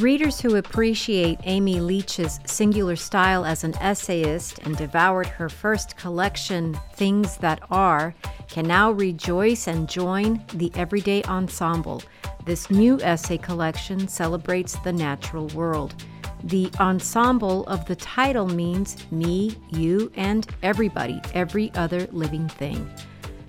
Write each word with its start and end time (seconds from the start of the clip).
Readers 0.00 0.40
who 0.40 0.56
appreciate 0.56 1.40
Amy 1.44 1.78
Leach's 1.78 2.40
singular 2.46 2.96
style 2.96 3.44
as 3.44 3.64
an 3.64 3.74
essayist 3.82 4.58
and 4.60 4.74
devoured 4.74 5.26
her 5.26 5.50
first 5.50 5.94
collection, 5.98 6.78
Things 6.94 7.36
That 7.36 7.60
Are, 7.70 8.14
can 8.48 8.66
now 8.66 8.92
rejoice 8.92 9.66
and 9.66 9.86
join 9.86 10.42
the 10.54 10.72
Everybody 10.74 11.22
Ensemble. 11.26 12.02
This 12.46 12.70
new 12.70 12.98
essay 13.02 13.36
collection 13.36 14.08
celebrates 14.08 14.78
the 14.78 14.92
natural 14.92 15.48
world. 15.48 15.94
The 16.44 16.70
ensemble 16.80 17.66
of 17.66 17.84
the 17.84 17.96
title 17.96 18.48
means 18.48 18.96
me, 19.10 19.54
you, 19.70 20.10
and 20.16 20.46
everybody, 20.62 21.20
every 21.34 21.70
other 21.74 22.08
living 22.10 22.48
thing. 22.48 22.90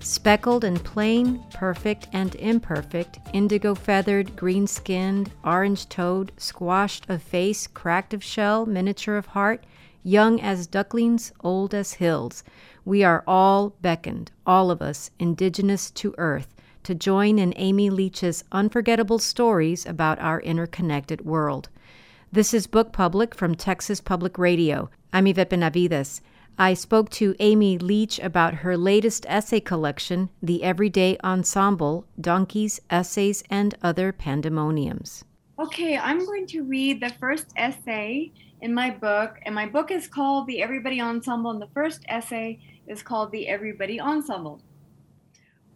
Speckled 0.04 0.64
and 0.64 0.82
plain, 0.82 1.44
perfect 1.54 2.08
and 2.12 2.34
imperfect, 2.34 3.20
indigo 3.32 3.72
feathered, 3.74 4.34
green 4.34 4.66
skinned, 4.66 5.30
orange 5.44 5.88
toed, 5.88 6.32
squashed 6.36 7.08
of 7.08 7.22
face, 7.22 7.68
cracked 7.68 8.12
of 8.12 8.22
shell, 8.22 8.66
miniature 8.66 9.16
of 9.16 9.26
heart, 9.26 9.64
young 10.02 10.40
as 10.40 10.66
ducklings, 10.66 11.32
old 11.44 11.72
as 11.72 11.94
hills. 11.94 12.42
We 12.84 13.04
are 13.04 13.22
all 13.28 13.76
beckoned, 13.80 14.32
all 14.44 14.72
of 14.72 14.82
us, 14.82 15.12
indigenous 15.20 15.88
to 15.92 16.16
earth, 16.18 16.52
to 16.82 16.96
join 16.96 17.38
in 17.38 17.54
Amy 17.56 17.88
Leach's 17.88 18.42
unforgettable 18.50 19.20
stories 19.20 19.86
about 19.86 20.18
our 20.18 20.40
interconnected 20.40 21.24
world. 21.24 21.68
This 22.32 22.52
is 22.52 22.66
Book 22.66 22.92
Public 22.92 23.36
from 23.36 23.54
Texas 23.54 24.00
Public 24.00 24.36
Radio. 24.36 24.90
I'm 25.12 25.28
Yvette 25.28 25.50
Benavides. 25.50 26.22
I 26.58 26.74
spoke 26.74 27.08
to 27.10 27.34
Amy 27.40 27.78
Leach 27.78 28.18
about 28.18 28.56
her 28.56 28.76
latest 28.76 29.24
essay 29.26 29.58
collection, 29.58 30.28
The 30.42 30.62
Everybody 30.62 31.18
Ensemble 31.24 32.04
Donkeys, 32.20 32.78
Essays, 32.90 33.42
and 33.48 33.74
Other 33.82 34.12
Pandemoniums. 34.12 35.24
Okay, 35.58 35.96
I'm 35.96 36.24
going 36.26 36.46
to 36.48 36.62
read 36.62 37.00
the 37.00 37.14
first 37.18 37.46
essay 37.56 38.32
in 38.60 38.74
my 38.74 38.90
book, 38.90 39.38
and 39.46 39.54
my 39.54 39.66
book 39.66 39.90
is 39.90 40.06
called 40.06 40.46
The 40.46 40.62
Everybody 40.62 41.00
Ensemble, 41.00 41.50
and 41.50 41.62
the 41.62 41.70
first 41.72 42.04
essay 42.06 42.60
is 42.86 43.02
called 43.02 43.32
The 43.32 43.48
Everybody 43.48 43.98
Ensemble. 43.98 44.60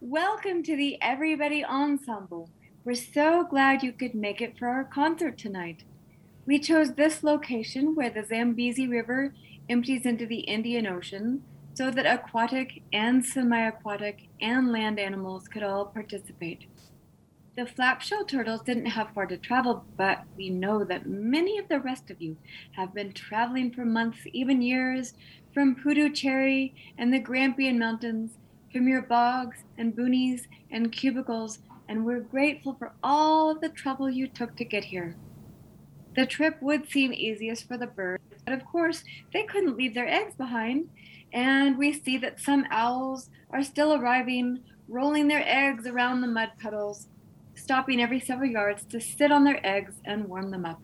Welcome 0.02 0.62
to 0.64 0.76
the 0.76 0.98
Everybody 1.00 1.64
Ensemble. 1.64 2.50
We're 2.84 2.94
so 2.94 3.44
glad 3.48 3.82
you 3.82 3.92
could 3.92 4.14
make 4.14 4.42
it 4.42 4.58
for 4.58 4.68
our 4.68 4.84
concert 4.84 5.38
tonight. 5.38 5.84
We 6.44 6.58
chose 6.58 6.94
this 6.94 7.24
location 7.24 7.94
where 7.94 8.10
the 8.10 8.22
Zambezi 8.22 8.86
River 8.86 9.34
empties 9.68 10.06
into 10.06 10.26
the 10.26 10.40
Indian 10.40 10.86
Ocean 10.86 11.42
so 11.74 11.90
that 11.90 12.06
aquatic 12.06 12.82
and 12.92 13.24
semi 13.24 13.66
aquatic 13.66 14.28
and 14.40 14.72
land 14.72 14.98
animals 14.98 15.48
could 15.48 15.62
all 15.62 15.86
participate. 15.86 16.66
The 17.56 17.62
flapshell 17.62 18.28
turtles 18.28 18.60
didn't 18.62 18.86
have 18.86 19.14
far 19.14 19.24
to 19.26 19.36
travel, 19.38 19.84
but 19.96 20.24
we 20.36 20.50
know 20.50 20.84
that 20.84 21.06
many 21.06 21.58
of 21.58 21.68
the 21.68 21.80
rest 21.80 22.10
of 22.10 22.20
you 22.20 22.36
have 22.72 22.92
been 22.92 23.12
traveling 23.12 23.70
for 23.70 23.84
months, 23.84 24.18
even 24.32 24.60
years, 24.60 25.14
from 25.54 25.74
Puducherry 25.74 26.74
and 26.98 27.12
the 27.12 27.18
Grampian 27.18 27.78
Mountains, 27.78 28.32
from 28.70 28.86
your 28.88 29.00
bogs 29.00 29.64
and 29.78 29.96
boonies 29.96 30.42
and 30.70 30.92
cubicles, 30.92 31.60
and 31.88 32.04
we're 32.04 32.20
grateful 32.20 32.74
for 32.74 32.92
all 33.02 33.50
of 33.50 33.62
the 33.62 33.70
trouble 33.70 34.10
you 34.10 34.28
took 34.28 34.54
to 34.56 34.64
get 34.64 34.84
here. 34.84 35.16
The 36.14 36.26
trip 36.26 36.60
would 36.60 36.90
seem 36.90 37.14
easiest 37.14 37.66
for 37.66 37.78
the 37.78 37.86
birds 37.86 38.22
but 38.46 38.54
of 38.54 38.64
course, 38.64 39.02
they 39.32 39.42
couldn't 39.42 39.76
leave 39.76 39.92
their 39.92 40.08
eggs 40.08 40.36
behind. 40.36 40.88
And 41.32 41.76
we 41.76 41.92
see 41.92 42.16
that 42.18 42.40
some 42.40 42.64
owls 42.70 43.28
are 43.50 43.64
still 43.64 43.92
arriving, 43.92 44.60
rolling 44.88 45.26
their 45.26 45.42
eggs 45.44 45.86
around 45.86 46.20
the 46.20 46.28
mud 46.28 46.52
puddles, 46.62 47.08
stopping 47.56 48.00
every 48.00 48.20
several 48.20 48.48
yards 48.48 48.84
to 48.84 49.00
sit 49.00 49.32
on 49.32 49.42
their 49.42 49.64
eggs 49.66 49.96
and 50.04 50.28
warm 50.28 50.52
them 50.52 50.64
up. 50.64 50.80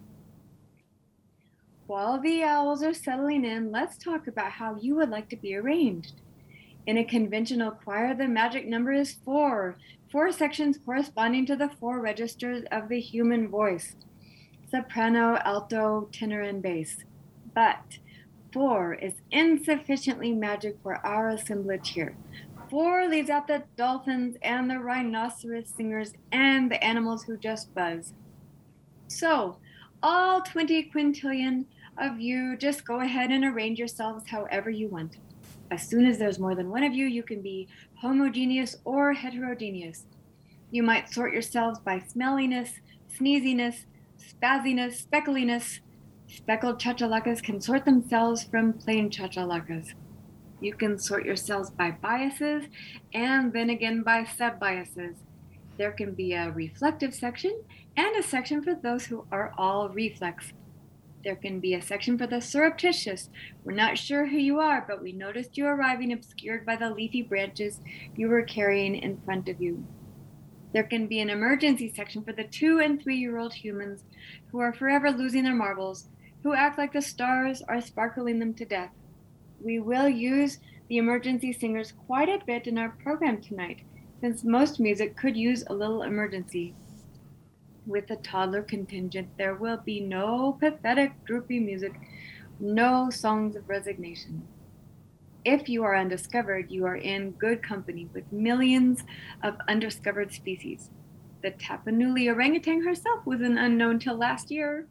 While 1.86 2.20
the 2.20 2.42
owls 2.42 2.82
are 2.82 2.94
settling 2.94 3.44
in, 3.44 3.70
let's 3.70 3.96
talk 3.96 4.26
about 4.26 4.50
how 4.50 4.76
you 4.76 4.96
would 4.96 5.10
like 5.10 5.28
to 5.28 5.36
be 5.36 5.54
arranged. 5.54 6.14
In 6.86 6.98
a 6.98 7.04
conventional 7.04 7.70
choir, 7.70 8.12
the 8.12 8.26
magic 8.26 8.66
number 8.66 8.92
is 8.92 9.18
four, 9.24 9.76
four 10.10 10.32
sections 10.32 10.78
corresponding 10.84 11.46
to 11.46 11.54
the 11.54 11.70
four 11.78 12.00
registers 12.00 12.64
of 12.72 12.88
the 12.88 13.00
human 13.00 13.48
voice 13.48 13.94
soprano, 14.68 15.36
alto, 15.44 16.08
tenor, 16.12 16.40
and 16.40 16.62
bass 16.62 17.04
but 17.54 17.98
four 18.52 18.94
is 18.94 19.14
insufficiently 19.30 20.32
magic 20.32 20.76
for 20.82 20.96
our 21.06 21.28
assemblage 21.28 21.90
here. 21.90 22.16
Four 22.70 23.08
leaves 23.08 23.30
out 23.30 23.46
the 23.46 23.64
dolphins 23.76 24.36
and 24.42 24.70
the 24.70 24.78
rhinoceros 24.78 25.68
singers 25.68 26.14
and 26.32 26.70
the 26.70 26.82
animals 26.82 27.24
who 27.24 27.36
just 27.36 27.74
buzz. 27.74 28.14
So, 29.08 29.58
all 30.02 30.40
20 30.40 30.90
quintillion 30.90 31.66
of 31.98 32.18
you 32.18 32.56
just 32.56 32.86
go 32.86 33.00
ahead 33.00 33.30
and 33.30 33.44
arrange 33.44 33.78
yourselves 33.78 34.24
however 34.26 34.70
you 34.70 34.88
want. 34.88 35.19
As 35.70 35.86
soon 35.86 36.06
as 36.06 36.19
there's 36.19 36.38
more 36.38 36.54
than 36.54 36.70
one 36.70 36.82
of 36.82 36.94
you, 36.94 37.06
you 37.06 37.22
can 37.22 37.40
be 37.40 37.69
homogeneous 37.94 38.76
or 38.84 39.12
heterogeneous. 39.12 40.04
You 40.70 40.82
might 40.82 41.10
sort 41.10 41.32
yourselves 41.32 41.78
by 41.78 42.00
smelliness, 42.00 42.80
sneeziness, 43.19 43.84
spazziness, 44.19 45.06
speckliness, 45.06 45.80
Speckled 46.34 46.81
chachalacas 46.81 47.43
can 47.43 47.60
sort 47.60 47.84
themselves 47.84 48.43
from 48.43 48.72
plain 48.72 49.10
chachalacas. 49.10 49.93
You 50.62 50.72
can 50.72 50.98
sort 50.98 51.26
yourselves 51.26 51.69
by 51.69 51.91
biases 51.91 52.65
and 53.12 53.53
then 53.53 53.69
again 53.69 54.03
by 54.03 54.25
sub 54.25 54.59
biases. 54.59 55.16
There 55.76 55.93
can 55.93 56.15
be 56.15 56.32
a 56.32 56.50
reflective 56.50 57.15
section 57.15 57.62
and 57.98 58.16
a 58.16 58.22
section 58.22 58.62
for 58.62 58.75
those 58.75 59.04
who 59.04 59.26
are 59.31 59.53
all 59.59 59.91
reflex. 59.91 60.54
There 61.22 61.37
can 61.37 61.60
be 61.60 61.75
a 61.75 61.82
section 61.82 62.16
for 62.16 62.26
the 62.26 62.41
surreptitious. 62.41 63.28
We're 63.62 63.72
not 63.75 63.99
sure 63.99 64.26
who 64.26 64.38
you 64.38 64.59
are, 64.59 64.82
but 64.88 65.03
we 65.03 65.12
noticed 65.12 65.59
you 65.59 65.66
arriving 65.66 66.14
obscured 66.14 66.64
by 66.64 66.76
the 66.76 66.91
leafy 66.91 67.20
branches 67.20 67.81
you 68.16 68.28
were 68.28 68.43
carrying 68.43 68.94
in 68.94 69.20
front 69.20 69.50
of 69.50 69.60
you. 69.60 69.84
There 70.72 70.82
can 70.82 71.06
be 71.06 71.20
an 71.20 71.28
emergency 71.28 71.93
section 71.94 72.25
for 72.25 72.32
the 72.32 72.44
two 72.44 72.81
and 72.81 73.00
three 73.00 73.19
year 73.19 73.37
old 73.37 73.53
humans 73.53 74.04
who 74.50 74.60
are 74.60 74.72
forever 74.72 75.10
losing 75.10 75.44
their 75.44 75.54
marbles 75.54 76.09
who 76.42 76.54
act 76.54 76.78
like 76.78 76.92
the 76.92 77.03
stars 77.03 77.62
are 77.69 77.80
sparkling 77.80 78.38
them 78.38 78.54
to 78.54 78.64
death. 78.64 78.91
We 79.60 79.78
will 79.78 80.08
use 80.08 80.58
the 80.88 80.97
emergency 80.98 81.53
singers 81.53 81.92
quite 82.06 82.28
a 82.28 82.44
bit 82.44 82.66
in 82.66 82.78
our 82.78 82.91
program 82.91 83.41
tonight, 83.41 83.82
since 84.20 84.44
most 84.44 84.81
music 84.81 85.16
could 85.16 85.36
use 85.36 85.64
a 85.66 85.75
little 85.75 86.02
emergency. 86.02 86.75
With 87.86 88.08
the 88.08 88.16
toddler 88.16 88.62
contingent, 88.62 89.28
there 89.38 89.54
will 89.54 89.78
be 89.78 90.00
no 90.00 90.56
pathetic, 90.60 91.12
droopy 91.25 91.60
music, 91.60 91.94
no 92.60 93.10
songs 93.10 93.56
of 93.56 93.69
resignation. 93.69 94.47
If 95.44 95.69
you 95.69 95.82
are 95.82 95.97
undiscovered, 95.97 96.70
you 96.70 96.86
are 96.86 96.97
in 96.97 97.32
good 97.32 97.62
company 97.62 98.08
with 98.12 98.32
millions 98.32 99.02
of 99.42 99.56
undiscovered 99.66 100.32
species. 100.32 100.91
The 101.42 101.50
Tapanuli 101.50 102.28
orangutan 102.28 102.84
herself 102.84 103.26
was 103.26 103.41
an 103.41 103.58
unknown 103.58 103.98
till 103.98 104.16
last 104.16 104.52
year. 104.52 104.86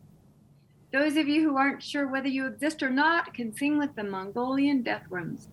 Those 0.91 1.15
of 1.15 1.27
you 1.29 1.41
who 1.43 1.55
aren't 1.55 1.81
sure 1.81 2.07
whether 2.07 2.27
you 2.27 2.45
exist 2.47 2.83
or 2.83 2.89
not 2.89 3.33
can 3.33 3.55
sing 3.55 3.77
with 3.77 3.95
the 3.95 4.03
Mongolian 4.03 4.83
death 4.83 5.03
worms. 5.09 5.47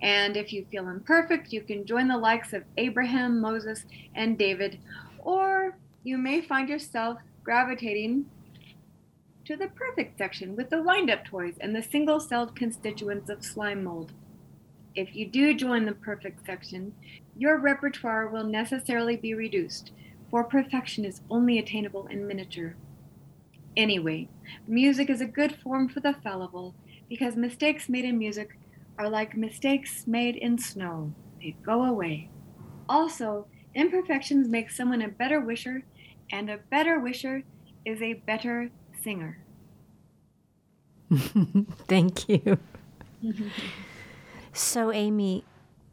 And 0.00 0.36
if 0.36 0.52
you 0.52 0.64
feel 0.70 0.88
imperfect, 0.88 1.52
you 1.52 1.60
can 1.60 1.84
join 1.84 2.08
the 2.08 2.16
likes 2.16 2.54
of 2.54 2.64
Abraham, 2.78 3.40
Moses, 3.40 3.84
and 4.14 4.38
David, 4.38 4.78
or 5.18 5.76
you 6.02 6.16
may 6.16 6.40
find 6.40 6.68
yourself 6.68 7.18
gravitating 7.44 8.24
to 9.44 9.56
the 9.56 9.68
perfect 9.68 10.16
section 10.16 10.56
with 10.56 10.70
the 10.70 10.82
wind 10.82 11.10
up 11.10 11.26
toys 11.26 11.56
and 11.60 11.76
the 11.76 11.82
single 11.82 12.18
celled 12.18 12.56
constituents 12.56 13.28
of 13.28 13.44
slime 13.44 13.84
mold. 13.84 14.12
If 14.94 15.14
you 15.14 15.26
do 15.26 15.52
join 15.54 15.84
the 15.84 15.92
perfect 15.92 16.46
section, 16.46 16.94
your 17.36 17.58
repertoire 17.58 18.28
will 18.28 18.44
necessarily 18.44 19.16
be 19.16 19.34
reduced, 19.34 19.92
for 20.30 20.42
perfection 20.42 21.04
is 21.04 21.20
only 21.28 21.58
attainable 21.58 22.06
in 22.06 22.26
miniature. 22.26 22.76
Anyway, 23.76 24.28
music 24.66 25.08
is 25.10 25.20
a 25.20 25.26
good 25.26 25.56
form 25.62 25.88
for 25.88 26.00
the 26.00 26.14
fallible 26.22 26.74
because 27.08 27.36
mistakes 27.36 27.88
made 27.88 28.04
in 28.04 28.18
music 28.18 28.58
are 28.98 29.08
like 29.08 29.36
mistakes 29.36 30.06
made 30.06 30.36
in 30.36 30.58
snow. 30.58 31.12
They 31.40 31.56
go 31.64 31.84
away. 31.84 32.28
Also, 32.88 33.46
imperfections 33.74 34.48
make 34.48 34.70
someone 34.70 35.02
a 35.02 35.08
better 35.08 35.40
wisher, 35.40 35.84
and 36.32 36.50
a 36.50 36.58
better 36.58 36.98
wisher 36.98 37.42
is 37.84 38.02
a 38.02 38.14
better 38.14 38.70
singer. 39.02 39.38
Thank 41.88 42.28
you. 42.28 42.58
so, 44.52 44.92
Amy, 44.92 45.44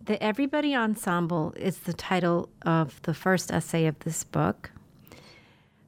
the 0.04 0.22
Everybody 0.22 0.76
Ensemble 0.76 1.54
is 1.56 1.80
the 1.80 1.94
title 1.94 2.50
of 2.64 3.02
the 3.04 3.14
first 3.14 3.52
essay 3.52 3.86
of 3.86 4.00
this 4.00 4.24
book. 4.24 4.72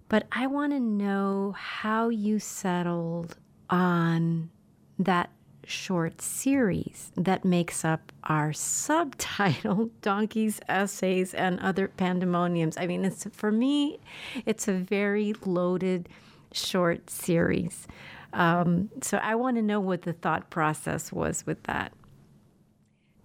But 0.09 0.27
I 0.31 0.47
want 0.47 0.73
to 0.73 0.79
know 0.79 1.55
how 1.57 2.09
you 2.09 2.39
settled 2.39 3.37
on 3.69 4.49
that 4.97 5.29
short 5.65 6.21
series 6.21 7.11
that 7.15 7.45
makes 7.45 7.85
up 7.85 8.11
our 8.23 8.51
subtitle 8.51 9.91
donkeys 10.01 10.59
essays 10.67 11.31
and 11.35 11.59
other 11.59 11.87
pandemoniums 11.87 12.75
i 12.79 12.87
mean 12.87 13.05
it's 13.05 13.27
for 13.31 13.51
me 13.51 13.99
it's 14.47 14.67
a 14.67 14.73
very 14.73 15.35
loaded 15.45 16.09
short 16.53 17.09
series. 17.09 17.87
Um, 18.33 18.89
so 19.01 19.17
I 19.17 19.35
want 19.35 19.57
to 19.57 19.61
know 19.61 19.79
what 19.79 20.03
the 20.03 20.13
thought 20.13 20.49
process 20.49 21.11
was 21.11 21.45
with 21.45 21.63
that. 21.63 21.91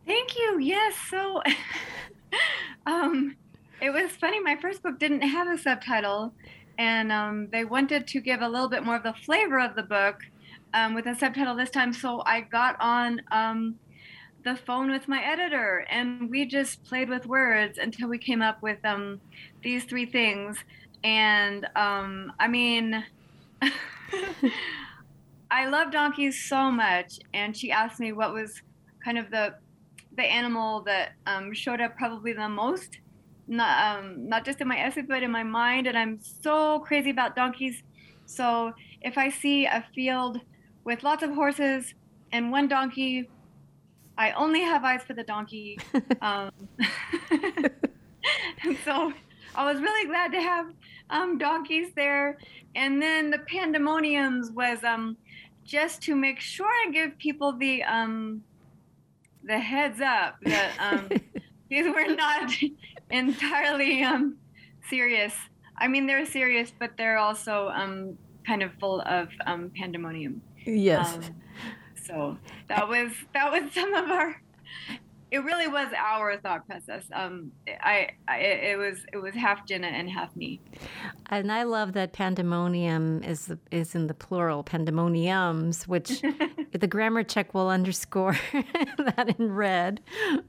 Thank 0.06 0.36
you. 0.36 0.58
Yes. 0.60 0.94
So 1.10 1.42
um, 2.86 3.36
it 3.81 3.90
was 3.90 4.10
funny. 4.12 4.40
My 4.40 4.56
first 4.56 4.82
book 4.82 4.98
didn't 4.98 5.22
have 5.22 5.48
a 5.48 5.58
subtitle, 5.58 6.34
and 6.79 7.12
um, 7.12 7.49
they 7.50 7.65
wanted 7.65 8.06
to 8.09 8.21
give 8.21 8.41
a 8.41 8.49
little 8.49 8.69
bit 8.69 8.85
more 8.85 8.97
of 8.97 9.03
the 9.03 9.15
flavor 9.15 9.61
of 9.61 9.75
the 9.75 9.82
book 9.82 10.21
um, 10.73 10.94
with 10.94 11.06
a 11.06 11.15
subtitle 11.15 11.55
this 11.55 11.71
time. 11.71 11.93
So 11.93 12.23
I 12.26 12.41
got 12.41 12.76
on 12.81 13.21
um, 13.31 13.76
the 14.44 14.56
phone 14.56 14.91
with 14.91 15.09
my 15.09 15.23
editor, 15.23 15.87
and 15.88 16.31
we 16.31 16.44
just 16.47 16.85
played 16.85 17.09
with 17.09 17.26
words 17.26 17.79
until 17.79 18.09
we 18.09 18.19
came 18.19 18.43
up 18.43 18.61
with 18.62 18.85
um, 18.85 19.21
these 19.62 19.85
three 19.85 20.06
things. 20.06 20.59
And 21.03 21.67
um, 21.76 22.32
I 22.38 22.49
mean, 22.49 23.05
I 25.50 25.67
love 25.67 25.93
donkeys 25.93 26.43
so 26.43 26.70
much, 26.70 27.20
and 27.32 27.56
she 27.56 27.70
asked 27.70 28.00
me 28.00 28.12
what 28.12 28.32
was 28.32 28.62
kind 29.05 29.19
of 29.19 29.31
the 29.31 29.55
the 30.17 30.23
animal 30.23 30.81
that 30.82 31.12
um, 31.27 31.53
showed 31.53 31.81
up 31.81 31.97
probably 31.97 32.32
the 32.32 32.49
most, 32.49 32.99
not 33.46 33.99
um, 33.99 34.29
not 34.29 34.44
just 34.44 34.61
in 34.61 34.69
my 34.69 34.79
essay 34.79 35.02
but 35.02 35.23
in 35.23 35.31
my 35.31 35.43
mind. 35.43 35.87
And 35.87 35.96
I'm 35.96 36.19
so 36.20 36.81
crazy 36.81 37.11
about 37.11 37.37
donkeys. 37.37 37.82
So 38.26 38.73
if 39.02 39.19
I 39.19 39.29
see 39.29 39.67
a 39.67 39.85
field 39.94 40.41
with 40.85 41.02
lots 41.02 41.23
of 41.23 41.35
horses 41.35 41.94
and 42.32 42.50
one 42.50 42.69
donkey, 42.69 43.29
I 44.17 44.32
only 44.32 44.61
have 44.61 44.85
eyes 44.85 45.02
for 45.02 45.14
the 45.14 45.25
donkey. 45.25 45.79
um, 46.23 46.50
and 47.31 48.76
so 48.85 49.12
I 49.55 49.70
was 49.70 49.81
really 49.81 50.06
glad 50.06 50.32
to 50.32 50.41
have 50.41 50.67
um, 51.11 51.38
donkeys 51.38 51.93
there. 51.94 52.38
And 52.75 53.00
then 53.00 53.31
the 53.31 53.38
pandemoniums 53.38 54.50
was 54.52 54.82
um, 54.85 55.17
just 55.64 56.02
to 56.02 56.17
make 56.17 56.41
sure 56.41 56.67
I 56.67 56.91
give 56.91 57.17
people 57.19 57.52
the 57.52 57.82
um, 57.85 58.43
the 59.44 59.58
heads 59.58 60.00
up 60.00 60.37
that 60.43 60.73
um, 60.79 61.08
these 61.69 61.87
were 61.87 62.14
not 62.14 62.50
entirely 63.11 64.03
um, 64.05 64.37
serious. 64.89 65.35
I 65.79 65.89
mean, 65.89 66.06
they're 66.06 66.27
serious, 66.27 66.73
but 66.79 66.93
they're 66.97 67.19
also 67.19 67.69
um, 67.75 68.17
kind 68.47 68.62
of 68.62 68.73
full 68.79 69.01
of 69.03 69.29
um, 69.47 69.71
pandemonium. 69.77 70.41
Yes. 70.65 71.15
Um, 71.15 71.23
so 72.06 72.39
that 72.69 72.89
was 72.89 73.12
that 73.33 73.51
was 73.51 73.73
some 73.75 73.95
of 73.95 74.11
our 74.11 74.41
it 75.35 75.43
really 75.43 75.67
was 75.67 75.89
our 75.99 76.37
thought 76.39 76.65
process. 76.65 77.03
Um, 77.12 77.51
I, 77.67 78.11
I, 78.29 78.39
it 78.39 78.79
was 78.79 78.99
it 79.12 79.17
was 79.17 79.35
half 79.35 79.67
Jenna 79.67 79.89
and 79.89 80.09
half 80.09 80.35
me. 80.37 80.61
And 81.27 81.51
I 81.51 81.65
love 81.65 81.93
that 81.95 82.12
pandemonium 82.12 83.23
is 83.25 83.53
is 83.73 83.97
in 83.97 84.06
the 84.06 84.15
plural, 84.15 84.62
pandemoniums, 84.62 85.89
which 85.89 86.23
the 86.81 86.87
grammar 86.87 87.23
check 87.23 87.55
will 87.55 87.69
underscore 87.69 88.37
that 88.53 89.35
in 89.38 89.53
red. 89.53 90.00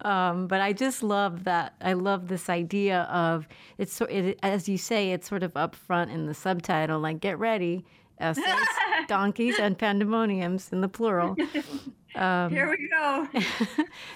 Um, 0.01 0.48
but 0.48 0.60
I 0.60 0.74
just 0.74 1.04
love 1.04 1.44
that. 1.44 1.75
I 1.81 1.94
love 1.94 2.27
this 2.27 2.50
idea 2.50 3.01
of 3.04 3.48
it's 3.77 3.94
so 3.94 4.06
it, 4.06 4.39
as 4.42 4.68
you 4.68 4.77
say, 4.77 5.12
it's 5.12 5.27
sort 5.30 5.44
of 5.44 5.56
up 5.56 5.75
front 5.75 6.12
in 6.12 6.25
the 6.25 6.33
subtitle, 6.33 7.00
like 7.00 7.19
get 7.19 7.38
ready. 7.38 7.86
Essays, 8.18 8.45
donkeys, 9.07 9.60
and 9.60 9.77
pandemoniums 9.77 10.72
in 10.72 10.80
the 10.80 10.88
plural. 10.88 11.36
Um, 12.16 12.50
Here 12.54 12.69
we 12.69 12.89
go. 12.89 13.28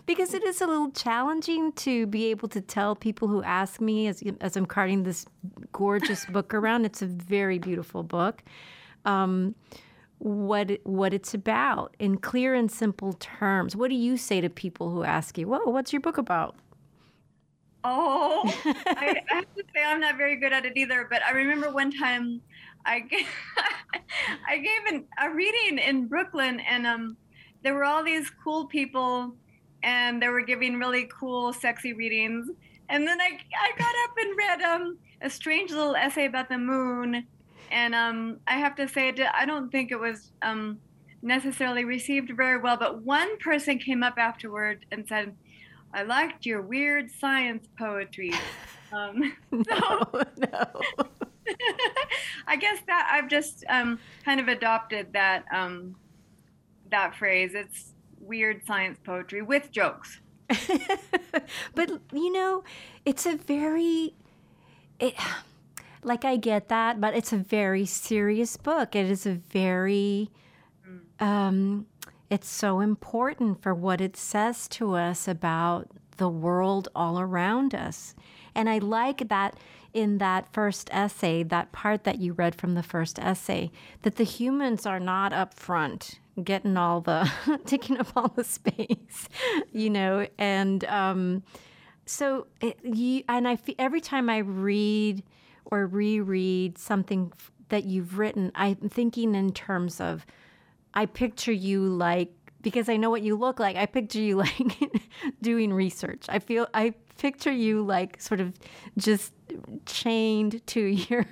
because 0.05 0.33
it 0.33 0.41
is 0.43 0.61
a 0.61 0.67
little 0.67 0.89
challenging 0.91 1.73
to 1.73 2.07
be 2.07 2.27
able 2.27 2.47
to 2.47 2.61
tell 2.61 2.95
people 2.95 3.27
who 3.27 3.43
ask 3.43 3.81
me 3.81 4.07
as, 4.07 4.23
as 4.39 4.55
I'm 4.55 4.65
carting 4.65 5.03
this 5.03 5.25
gorgeous 5.73 6.25
book 6.27 6.53
around. 6.53 6.85
It's 6.85 7.01
a 7.01 7.07
very 7.07 7.59
beautiful 7.59 8.03
book. 8.03 8.41
Um, 9.03 9.53
what 10.19 10.79
what 10.83 11.13
it's 11.13 11.33
about 11.33 11.95
in 11.99 12.17
clear 12.17 12.53
and 12.53 12.71
simple 12.71 13.13
terms. 13.13 13.75
What 13.75 13.89
do 13.89 13.95
you 13.95 14.17
say 14.17 14.41
to 14.41 14.49
people 14.49 14.91
who 14.91 15.03
ask 15.03 15.37
you, 15.37 15.47
"Whoa, 15.47 15.65
what's 15.65 15.91
your 15.91 16.01
book 16.01 16.17
about?" 16.17 16.55
Oh, 17.83 18.43
I, 18.65 19.21
I 19.31 19.35
have 19.35 19.55
to 19.55 19.63
say 19.73 19.83
I'm 19.85 20.01
not 20.01 20.17
very 20.17 20.35
good 20.35 20.53
at 20.53 20.65
it 20.65 20.73
either. 20.75 21.07
But 21.09 21.21
I 21.23 21.31
remember 21.31 21.71
one 21.71 21.91
time 21.91 22.41
I 22.85 22.99
gave, 22.99 23.27
I 24.47 24.57
gave 24.57 24.93
an, 24.93 25.05
a 25.21 25.29
reading 25.29 25.79
in 25.79 26.07
Brooklyn, 26.07 26.59
and 26.59 26.85
um, 26.85 27.17
there 27.63 27.73
were 27.73 27.85
all 27.85 28.03
these 28.03 28.29
cool 28.43 28.65
people 28.65 29.33
and 29.83 30.21
they 30.21 30.27
were 30.27 30.41
giving 30.41 30.77
really 30.77 31.09
cool, 31.17 31.53
sexy 31.53 31.93
readings. 31.93 32.49
And 32.89 33.07
then 33.07 33.19
I, 33.21 33.37
I 33.61 33.77
got 33.77 33.95
up 34.03 34.15
and 34.17 34.37
read 34.37 34.61
um, 34.61 34.97
a 35.21 35.29
strange 35.29 35.71
little 35.71 35.95
essay 35.95 36.25
about 36.25 36.49
the 36.49 36.57
moon. 36.57 37.25
And 37.71 37.93
um, 37.95 38.39
I 38.47 38.55
have 38.55 38.75
to 38.75 38.87
say, 38.87 39.13
I 39.33 39.45
don't 39.45 39.71
think 39.71 39.91
it 39.91 39.99
was 39.99 40.31
um, 40.41 40.79
necessarily 41.21 41.85
received 41.85 42.31
very 42.35 42.57
well. 42.57 42.77
But 42.77 43.03
one 43.03 43.37
person 43.39 43.77
came 43.77 44.03
up 44.03 44.15
afterward 44.17 44.85
and 44.91 45.07
said, 45.07 45.35
I 45.93 46.03
liked 46.03 46.45
your 46.45 46.61
weird 46.61 47.11
science 47.11 47.67
poetry. 47.77 48.33
Um, 48.91 49.35
no, 49.51 49.63
so, 50.11 50.23
no. 50.37 50.65
I 52.47 52.55
guess 52.55 52.79
that 52.87 53.07
I've 53.11 53.29
just 53.29 53.63
um, 53.69 53.99
kind 54.25 54.39
of 54.39 54.47
adopted 54.47 55.13
that 55.13 55.45
um, 55.53 55.95
that 56.89 57.15
phrase. 57.15 57.51
It's 57.53 57.93
weird 58.19 58.65
science 58.65 58.97
poetry 59.03 59.43
with 59.43 59.71
jokes. 59.71 60.21
but 61.75 61.91
you 62.11 62.33
know, 62.33 62.63
it's 63.05 63.27
a 63.27 63.35
very 63.35 64.15
it 64.99 65.13
like 66.03 66.25
I 66.25 66.37
get 66.37 66.69
that, 66.69 67.01
but 67.01 67.13
it's 67.13 67.33
a 67.33 67.37
very 67.37 67.85
serious 67.85 68.57
book. 68.57 68.95
It 68.95 69.09
is 69.09 69.25
a 69.25 69.33
very 69.33 70.29
mm. 70.87 71.25
um 71.25 71.85
it's 72.29 72.49
so 72.49 72.79
important 72.79 73.61
for 73.61 73.73
what 73.73 74.01
it 74.01 74.15
says 74.15 74.67
to 74.67 74.93
us 74.93 75.27
about 75.27 75.87
the 76.17 76.29
world 76.29 76.87
all 76.95 77.19
around 77.19 77.73
us. 77.73 78.13
And 78.53 78.69
I 78.69 78.77
like 78.77 79.29
that 79.29 79.57
in 79.93 80.19
that 80.19 80.51
first 80.53 80.89
essay, 80.91 81.41
that 81.43 81.71
part 81.71 82.03
that 82.03 82.19
you 82.19 82.33
read 82.33 82.53
from 82.53 82.75
the 82.75 82.83
first 82.83 83.17
essay, 83.17 83.71
that 84.03 84.17
the 84.17 84.23
humans 84.23 84.85
are 84.85 84.99
not 84.99 85.33
up 85.33 85.55
front 85.55 86.19
getting 86.43 86.77
all 86.77 87.01
the 87.01 87.29
taking 87.65 87.97
up 87.97 88.07
all 88.15 88.29
the 88.29 88.43
space, 88.43 89.27
you 89.71 89.89
know, 89.89 90.27
and 90.37 90.85
um, 90.85 91.43
so 92.05 92.47
it, 92.61 92.79
you, 92.83 93.23
and 93.27 93.47
I 93.47 93.57
every 93.77 94.01
time 94.01 94.29
I 94.29 94.39
read 94.39 95.23
or 95.71 95.87
reread 95.87 96.77
something 96.77 97.31
that 97.69 97.85
you've 97.85 98.17
written, 98.17 98.51
I'm 98.55 98.89
thinking 98.89 99.35
in 99.35 99.53
terms 99.53 100.01
of 100.01 100.25
I 100.93 101.05
picture 101.05 101.51
you 101.51 101.81
like 101.81 102.31
because 102.61 102.89
I 102.89 102.97
know 102.97 103.09
what 103.09 103.21
you 103.21 103.35
look 103.35 103.59
like. 103.59 103.75
I 103.75 103.85
picture 103.85 104.19
you 104.19 104.37
like 104.37 104.91
doing 105.41 105.73
research. 105.73 106.25
I 106.29 106.39
feel 106.39 106.67
I 106.73 106.93
picture 107.17 107.51
you 107.51 107.83
like 107.83 108.21
sort 108.21 108.39
of 108.39 108.53
just 108.97 109.33
chained 109.85 110.65
to 110.67 110.81
your 111.09 111.25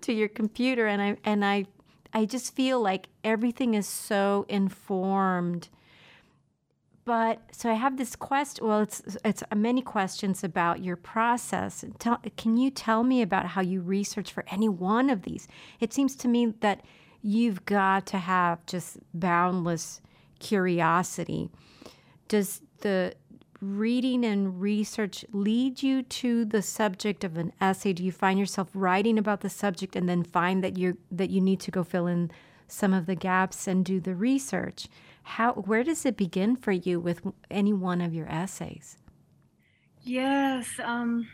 to 0.00 0.12
your 0.12 0.28
computer 0.28 0.86
and 0.86 1.02
I 1.02 1.16
and 1.24 1.44
I 1.44 1.66
I 2.12 2.24
just 2.24 2.54
feel 2.54 2.80
like 2.80 3.08
everything 3.24 3.74
is 3.74 3.86
so 3.86 4.46
informed. 4.48 5.68
But 7.06 7.40
so 7.52 7.70
I 7.70 7.74
have 7.74 7.98
this 7.98 8.16
quest. 8.16 8.60
Well, 8.60 8.80
it's 8.80 9.16
it's 9.24 9.44
many 9.54 9.80
questions 9.80 10.42
about 10.42 10.82
your 10.82 10.96
process. 10.96 11.84
Tell, 12.00 12.18
can 12.36 12.56
you 12.56 12.68
tell 12.68 13.04
me 13.04 13.22
about 13.22 13.46
how 13.46 13.60
you 13.60 13.80
research 13.80 14.32
for 14.32 14.44
any 14.50 14.68
one 14.68 15.08
of 15.08 15.22
these? 15.22 15.46
It 15.78 15.92
seems 15.92 16.16
to 16.16 16.28
me 16.28 16.46
that 16.60 16.82
you've 17.22 17.64
got 17.64 18.06
to 18.06 18.18
have 18.18 18.66
just 18.66 18.98
boundless 19.14 20.00
curiosity. 20.40 21.48
Does 22.26 22.60
the 22.80 23.14
reading 23.60 24.24
and 24.24 24.60
research 24.60 25.24
lead 25.32 25.84
you 25.84 26.02
to 26.02 26.44
the 26.44 26.60
subject 26.60 27.22
of 27.22 27.36
an 27.36 27.52
essay? 27.60 27.92
Do 27.92 28.02
you 28.02 28.10
find 28.10 28.36
yourself 28.36 28.68
writing 28.74 29.16
about 29.16 29.42
the 29.42 29.48
subject 29.48 29.94
and 29.94 30.08
then 30.08 30.24
find 30.24 30.62
that 30.64 30.76
you 30.76 30.98
that 31.12 31.30
you 31.30 31.40
need 31.40 31.60
to 31.60 31.70
go 31.70 31.84
fill 31.84 32.08
in 32.08 32.32
some 32.68 32.92
of 32.92 33.06
the 33.06 33.14
gaps 33.14 33.66
and 33.66 33.84
do 33.84 34.00
the 34.00 34.14
research? 34.14 34.88
How 35.22 35.52
where 35.52 35.82
does 35.82 36.06
it 36.06 36.16
begin 36.16 36.56
for 36.56 36.72
you 36.72 37.00
with 37.00 37.20
any 37.50 37.72
one 37.72 38.00
of 38.00 38.14
your 38.14 38.28
essays? 38.28 38.98
Yes, 40.02 40.68
um, 40.82 41.26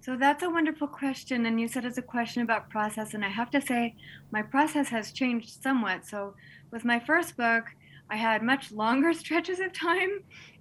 so 0.00 0.16
that's 0.16 0.42
a 0.42 0.50
wonderful 0.50 0.86
question, 0.86 1.46
and 1.46 1.60
you 1.60 1.66
said 1.66 1.84
it's 1.84 1.98
a 1.98 2.02
question 2.02 2.42
about 2.42 2.70
process, 2.70 3.14
and 3.14 3.24
I 3.24 3.28
have 3.28 3.50
to 3.50 3.60
say 3.60 3.94
my 4.30 4.42
process 4.42 4.88
has 4.88 5.12
changed 5.12 5.62
somewhat. 5.62 6.06
So 6.06 6.34
with 6.70 6.84
my 6.84 7.00
first 7.00 7.36
book, 7.36 7.64
I 8.10 8.16
had 8.16 8.42
much 8.42 8.70
longer 8.84 9.12
stretches 9.12 9.60
of 9.60 9.72
time 9.72 10.20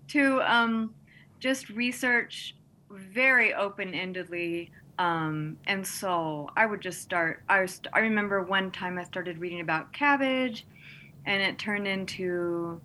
to 0.10 0.42
um, 0.42 0.94
just 1.40 1.70
research 1.70 2.56
very 2.90 3.54
open-endedly 3.54 4.70
um, 5.00 5.58
and 5.68 5.86
so 5.86 6.50
I 6.56 6.66
would 6.66 6.82
just 6.82 7.02
start. 7.02 7.44
I 7.48 7.62
was, 7.62 7.82
I 7.94 8.00
remember 8.00 8.42
one 8.42 8.72
time 8.72 8.98
I 8.98 9.04
started 9.04 9.38
reading 9.38 9.62
about 9.62 9.94
cabbage, 9.94 10.66
and 11.26 11.42
it 11.42 11.60
turned 11.60 11.88
into 11.88 12.82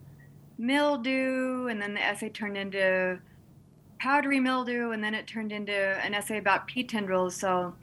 mildew, 0.58 1.68
and 1.68 1.80
then 1.80 1.94
the 1.94 2.02
essay 2.02 2.28
turned 2.28 2.56
into 2.56 3.18
powdery 3.98 4.40
mildew, 4.40 4.90
and 4.90 5.02
then 5.02 5.14
it 5.14 5.26
turned 5.26 5.52
into 5.52 5.72
an 5.72 6.12
essay 6.14 6.38
about 6.38 6.66
pea 6.66 6.84
tendrils. 6.84 7.34
So 7.34 7.48
wow. 7.48 7.74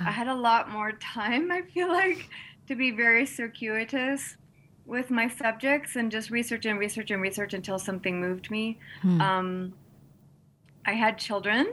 I 0.00 0.10
had 0.10 0.28
a 0.28 0.34
lot 0.34 0.70
more 0.70 0.92
time. 0.92 1.52
I 1.52 1.62
feel 1.62 1.88
like 1.88 2.28
to 2.66 2.74
be 2.74 2.90
very 2.90 3.24
circuitous 3.24 4.36
with 4.84 5.10
my 5.10 5.28
subjects 5.28 5.96
and 5.96 6.10
just 6.10 6.30
research 6.30 6.64
and 6.64 6.78
research 6.78 7.10
and 7.10 7.20
research 7.20 7.54
until 7.54 7.78
something 7.78 8.20
moved 8.20 8.50
me. 8.50 8.78
Hmm. 9.02 9.20
Um, 9.20 9.74
I 10.84 10.92
had 10.92 11.18
children 11.18 11.66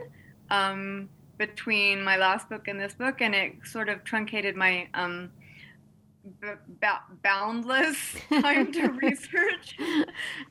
um, 0.49 1.09
between 1.37 2.03
my 2.03 2.17
last 2.17 2.49
book 2.49 2.67
and 2.67 2.79
this 2.79 2.93
book, 2.93 3.21
and 3.21 3.33
it 3.33 3.53
sort 3.63 3.89
of 3.89 4.03
truncated 4.03 4.55
my 4.55 4.87
um, 4.93 5.31
b- 6.39 6.87
boundless 7.21 8.15
time 8.29 8.71
to 8.71 8.87
research. 9.01 9.77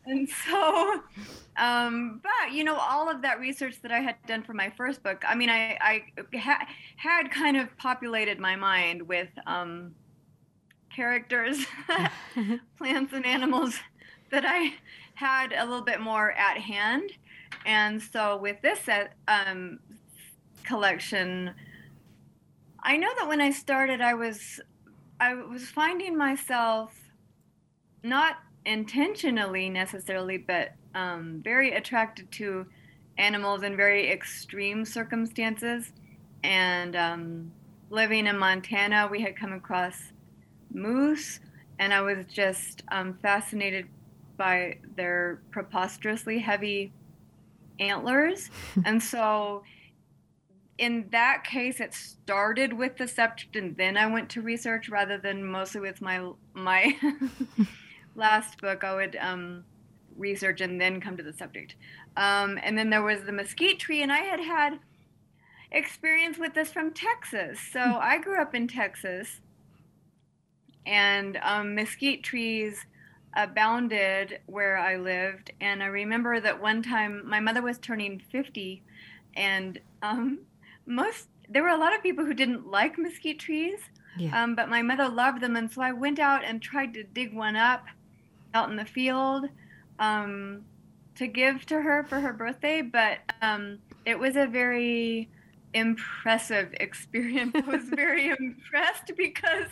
and 0.07 0.29
so, 0.29 1.03
um, 1.57 2.21
but 2.23 2.53
you 2.53 2.65
know, 2.65 2.77
all 2.77 3.11
of 3.11 3.23
that 3.23 3.41
research 3.41 3.81
that 3.83 3.93
I 3.93 4.01
had 4.01 4.17
done 4.27 4.43
for 4.43 4.55
my 4.55 4.71
first 4.71 5.03
book, 5.03 5.23
I 5.27 5.35
mean, 5.35 5.51
I, 5.51 5.79
I 5.81 6.37
ha- 6.39 6.67
had 6.97 7.31
kind 7.31 7.57
of 7.57 7.77
populated 7.77 8.39
my 8.39 8.57
mind 8.57 9.03
with 9.03 9.29
um, 9.47 9.95
characters, 10.95 11.65
plants, 12.79 13.13
and 13.13 13.27
animals 13.27 13.79
that 14.31 14.45
I 14.47 14.75
had 15.15 15.53
a 15.53 15.65
little 15.65 15.85
bit 15.85 16.01
more 16.01 16.33
at 16.33 16.59
hand. 16.59 17.11
And 17.67 18.03
so 18.03 18.37
with 18.39 18.61
this 18.63 18.81
set, 18.81 19.13
um, 19.29 19.79
collection, 20.65 21.53
I 22.83 22.97
know 22.97 23.11
that 23.19 23.29
when 23.29 23.41
I 23.41 23.51
started, 23.51 24.01
I 24.01 24.15
was 24.15 24.61
I 25.21 25.35
was 25.35 25.69
finding 25.69 26.17
myself 26.17 26.95
not 28.03 28.39
intentionally 28.65 29.71
necessarily, 29.71 30.39
but 30.39 30.73
um, 30.95 31.41
very 31.45 31.73
attracted 31.73 32.31
to 32.33 32.67
animals 33.19 33.63
in 33.63 33.77
very 33.77 34.11
extreme 34.11 34.85
circumstances. 34.85 35.93
And 36.43 36.97
um, 36.97 37.53
living 37.91 38.27
in 38.27 38.39
Montana, 38.39 39.09
we 39.11 39.23
had 39.23 39.37
come 39.37 39.53
across 39.53 40.13
moose, 40.73 41.41
and 41.79 41.93
I 41.93 42.01
was 42.01 42.25
just 42.27 42.83
um, 42.91 43.19
fascinated 43.23 43.87
by 44.37 44.79
their 44.97 45.41
preposterously 45.51 46.39
heavy 46.41 46.93
antlers. 47.79 48.51
and 48.85 49.03
so 49.03 49.63
in 50.79 51.07
that 51.11 51.45
case, 51.45 51.81
it 51.81 51.95
started 51.95 52.73
with 52.73 52.97
the 52.97 53.07
subject, 53.07 53.57
and 53.57 53.77
then 53.77 53.97
I 53.97 54.07
went 54.07 54.31
to 54.31 54.43
research 54.43 54.89
rather 54.89 55.19
than 55.19 55.45
mostly 55.45 55.81
with 55.81 56.01
my 56.01 56.31
my 56.55 56.97
last 58.17 58.61
book. 58.61 58.83
I 58.85 58.95
would 58.95 59.17
um, 59.21 59.65
research 60.17 60.61
and 60.61 60.81
then 60.81 61.01
come 61.01 61.17
to 61.17 61.23
the 61.23 61.33
subject. 61.33 61.77
Um, 62.17 62.59
and 62.63 62.77
then 62.77 62.91
there 62.91 63.03
was 63.03 63.23
the 63.23 63.33
mesquite 63.33 63.79
tree, 63.79 64.03
and 64.03 64.13
I 64.13 64.19
had 64.19 64.41
had 64.41 64.79
experience 65.71 66.39
with 66.39 66.55
this 66.55 66.71
from 66.71 66.93
Texas. 66.93 67.59
So 67.73 67.81
hmm. 67.81 67.99
I 68.01 68.19
grew 68.19 68.41
up 68.41 68.55
in 68.55 68.69
Texas, 68.69 69.41
and 70.87 71.39
um, 71.43 71.75
mesquite 71.75 72.23
trees 72.23 72.87
abounded 73.35 74.41
where 74.47 74.77
I 74.77 74.97
lived. 74.97 75.53
And 75.61 75.83
I 75.83 75.87
remember 75.87 76.41
that 76.41 76.61
one 76.61 76.83
time 76.83 77.23
my 77.27 77.41
mother 77.41 77.63
was 77.63 77.79
turning 77.79 78.23
50, 78.31 78.83
and 79.35 79.79
um, 80.03 80.41
most 80.87 81.29
there 81.49 81.63
were 81.63 81.69
a 81.69 81.77
lot 81.77 81.95
of 81.95 82.03
people 82.03 82.25
who 82.25 82.35
didn't 82.35 82.67
like 82.67 82.99
mesquite 82.99 83.39
trees, 83.39 83.79
yeah. 84.17 84.43
um, 84.43 84.55
but 84.55 84.69
my 84.69 84.83
mother 84.83 85.09
loved 85.09 85.41
them, 85.41 85.57
and 85.57 85.71
so 85.71 85.83
I 85.83 85.93
went 85.93 86.19
out 86.19 86.45
and 86.45 86.63
tried 86.63 86.95
to 86.95 87.05
dig 87.05 87.35
one 87.35 87.57
up 87.57 87.85
out 88.55 88.71
in 88.71 88.77
the 88.77 88.85
field 88.85 89.47
um, 89.99 90.63
to 91.15 91.27
give 91.27 91.67
to 91.67 91.81
her 91.81 92.05
for 92.05 92.21
her 92.21 92.33
birthday. 92.33 92.83
But 92.83 93.19
um, 93.41 93.79
it 94.05 94.19
was 94.19 94.37
a 94.37 94.47
very 94.47 95.29
impressive 95.75 96.69
experience. 96.75 97.53
I 97.55 97.61
was 97.61 97.85
very 97.85 98.29
impressed 98.29 99.13
because 99.17 99.69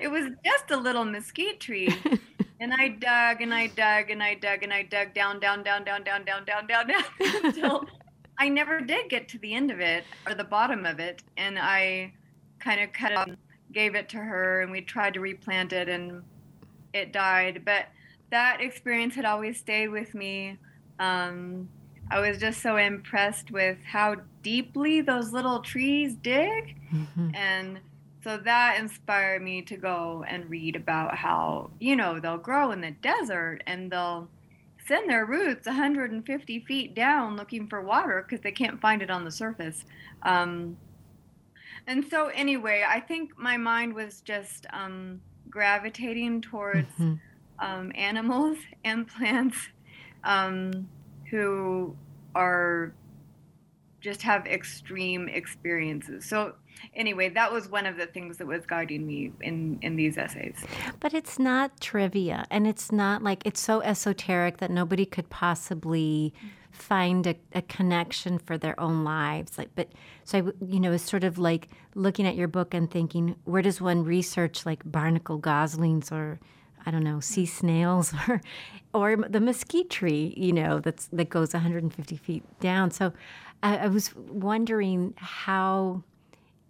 it 0.00 0.08
was 0.08 0.26
just 0.44 0.70
a 0.70 0.76
little 0.76 1.04
mesquite 1.04 1.60
tree. 1.60 1.94
And 2.60 2.72
I 2.72 2.90
dug 2.90 3.40
and 3.40 3.52
I 3.52 3.66
dug 3.66 4.10
and 4.10 4.22
I 4.22 4.34
dug 4.34 4.62
and 4.62 4.72
I 4.72 4.84
dug 4.84 5.14
down, 5.14 5.40
down, 5.40 5.64
down, 5.64 5.82
down, 5.82 6.04
down, 6.04 6.24
down, 6.24 6.44
down, 6.44 6.66
down, 6.68 6.86
down 6.86 7.04
until 7.44 7.84
I 8.38 8.48
never 8.48 8.80
did 8.80 9.08
get 9.08 9.28
to 9.28 9.38
the 9.38 9.54
end 9.54 9.70
of 9.70 9.80
it 9.80 10.04
or 10.26 10.34
the 10.34 10.44
bottom 10.44 10.84
of 10.84 10.98
it, 10.98 11.22
and 11.36 11.58
I 11.58 12.12
kind 12.58 12.80
of 12.80 12.92
cut 12.92 13.28
it, 13.28 13.38
gave 13.72 13.94
it 13.94 14.08
to 14.10 14.18
her, 14.18 14.62
and 14.62 14.70
we 14.70 14.80
tried 14.80 15.14
to 15.14 15.20
replant 15.20 15.72
it, 15.72 15.88
and 15.88 16.22
it 16.92 17.12
died. 17.12 17.62
But 17.64 17.86
that 18.30 18.60
experience 18.60 19.14
had 19.14 19.24
always 19.24 19.58
stayed 19.58 19.88
with 19.88 20.14
me. 20.14 20.58
Um, 20.98 21.68
I 22.10 22.20
was 22.20 22.38
just 22.38 22.60
so 22.60 22.76
impressed 22.76 23.50
with 23.50 23.78
how 23.84 24.16
deeply 24.42 25.00
those 25.00 25.32
little 25.32 25.60
trees 25.60 26.14
dig, 26.16 26.76
mm-hmm. 26.92 27.34
and 27.34 27.80
so 28.22 28.38
that 28.38 28.78
inspired 28.78 29.42
me 29.42 29.62
to 29.62 29.76
go 29.76 30.24
and 30.28 30.48
read 30.48 30.76
about 30.76 31.16
how 31.16 31.70
you 31.80 31.96
know 31.96 32.20
they'll 32.20 32.38
grow 32.38 32.70
in 32.70 32.80
the 32.80 32.90
desert 32.90 33.62
and 33.66 33.90
they'll 33.90 34.28
send 34.86 35.08
their 35.08 35.24
roots 35.24 35.66
150 35.66 36.60
feet 36.60 36.94
down 36.94 37.36
looking 37.36 37.68
for 37.68 37.80
water 37.80 38.24
because 38.26 38.42
they 38.42 38.52
can't 38.52 38.80
find 38.80 39.02
it 39.02 39.10
on 39.10 39.24
the 39.24 39.30
surface. 39.30 39.84
Um, 40.22 40.76
and 41.86 42.04
so, 42.08 42.28
anyway, 42.28 42.84
I 42.86 43.00
think 43.00 43.36
my 43.38 43.56
mind 43.56 43.94
was 43.94 44.20
just 44.20 44.66
um, 44.72 45.20
gravitating 45.50 46.42
towards 46.42 46.92
mm-hmm. 46.94 47.14
um, 47.58 47.92
animals 47.94 48.58
and 48.84 49.06
plants 49.06 49.56
um, 50.24 50.88
who 51.30 51.96
are 52.34 52.94
just 54.00 54.22
have 54.22 54.46
extreme 54.46 55.28
experiences. 55.28 56.24
So 56.24 56.54
anyway, 56.94 57.28
that 57.30 57.52
was 57.52 57.68
one 57.68 57.86
of 57.86 57.96
the 57.96 58.06
things 58.06 58.38
that 58.38 58.46
was 58.46 58.66
guiding 58.66 59.06
me 59.06 59.32
in 59.40 59.78
in 59.82 59.96
these 59.96 60.16
essays. 60.18 60.56
But 61.00 61.14
it's 61.14 61.38
not 61.38 61.80
trivia, 61.80 62.46
and 62.50 62.66
it's 62.66 62.92
not 62.92 63.22
like 63.22 63.42
it's 63.44 63.60
so 63.60 63.80
esoteric 63.82 64.58
that 64.58 64.70
nobody 64.70 65.06
could 65.06 65.28
possibly 65.30 66.32
find 66.72 67.26
a, 67.26 67.36
a 67.54 67.62
connection 67.62 68.38
for 68.38 68.56
their 68.58 68.78
own 68.80 69.04
lives. 69.04 69.58
Like, 69.58 69.70
but 69.74 69.92
so 70.24 70.38
I, 70.38 70.64
you 70.64 70.80
know, 70.80 70.92
it's 70.92 71.04
sort 71.04 71.24
of 71.24 71.38
like 71.38 71.68
looking 71.94 72.26
at 72.26 72.34
your 72.34 72.48
book 72.48 72.74
and 72.74 72.90
thinking, 72.90 73.36
where 73.44 73.62
does 73.62 73.80
one 73.80 74.04
research 74.04 74.66
like 74.66 74.80
barnacle 74.90 75.38
goslings 75.38 76.10
or 76.10 76.40
I 76.84 76.90
don't 76.90 77.04
know, 77.04 77.20
sea 77.20 77.46
snails 77.46 78.12
or 78.28 78.40
or 78.94 79.16
the 79.16 79.40
mesquite 79.40 79.90
tree, 79.90 80.34
you 80.36 80.52
know, 80.52 80.80
that's 80.80 81.06
that 81.08 81.28
goes 81.28 81.52
150 81.52 82.16
feet 82.16 82.42
down. 82.60 82.90
So 82.90 83.12
I, 83.62 83.78
I 83.78 83.86
was 83.88 84.14
wondering 84.16 85.14
how 85.16 86.02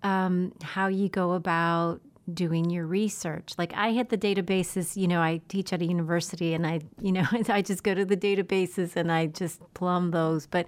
um, 0.02 0.52
how 0.62 0.88
you 0.88 1.08
go 1.08 1.32
about 1.32 2.00
doing 2.32 2.70
your 2.70 2.86
research. 2.86 3.52
Like 3.58 3.72
I 3.74 3.92
hit 3.92 4.08
the 4.08 4.18
databases, 4.18 4.96
you 4.96 5.08
know, 5.08 5.20
I 5.20 5.40
teach 5.48 5.72
at 5.72 5.82
a 5.82 5.84
university 5.84 6.54
and 6.54 6.66
I, 6.66 6.80
you 7.00 7.12
know, 7.12 7.26
I 7.48 7.62
just 7.62 7.82
go 7.82 7.94
to 7.94 8.04
the 8.04 8.16
databases 8.16 8.96
and 8.96 9.10
I 9.10 9.26
just 9.26 9.60
plumb 9.74 10.10
those. 10.10 10.46
But 10.46 10.66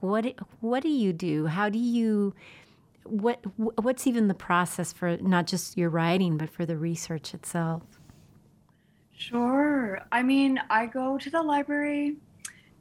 what 0.00 0.34
what 0.60 0.82
do 0.82 0.88
you 0.88 1.12
do? 1.12 1.46
How 1.46 1.68
do 1.68 1.78
you 1.78 2.34
what 3.04 3.40
what's 3.56 4.06
even 4.06 4.28
the 4.28 4.34
process 4.34 4.92
for 4.92 5.16
not 5.18 5.46
just 5.46 5.76
your 5.76 5.90
writing 5.90 6.36
but 6.36 6.50
for 6.50 6.66
the 6.66 6.76
research 6.76 7.34
itself? 7.34 7.82
Sure. 9.16 10.00
I 10.12 10.22
mean, 10.22 10.60
I 10.68 10.86
go 10.86 11.16
to 11.18 11.30
the 11.30 11.42
library 11.42 12.16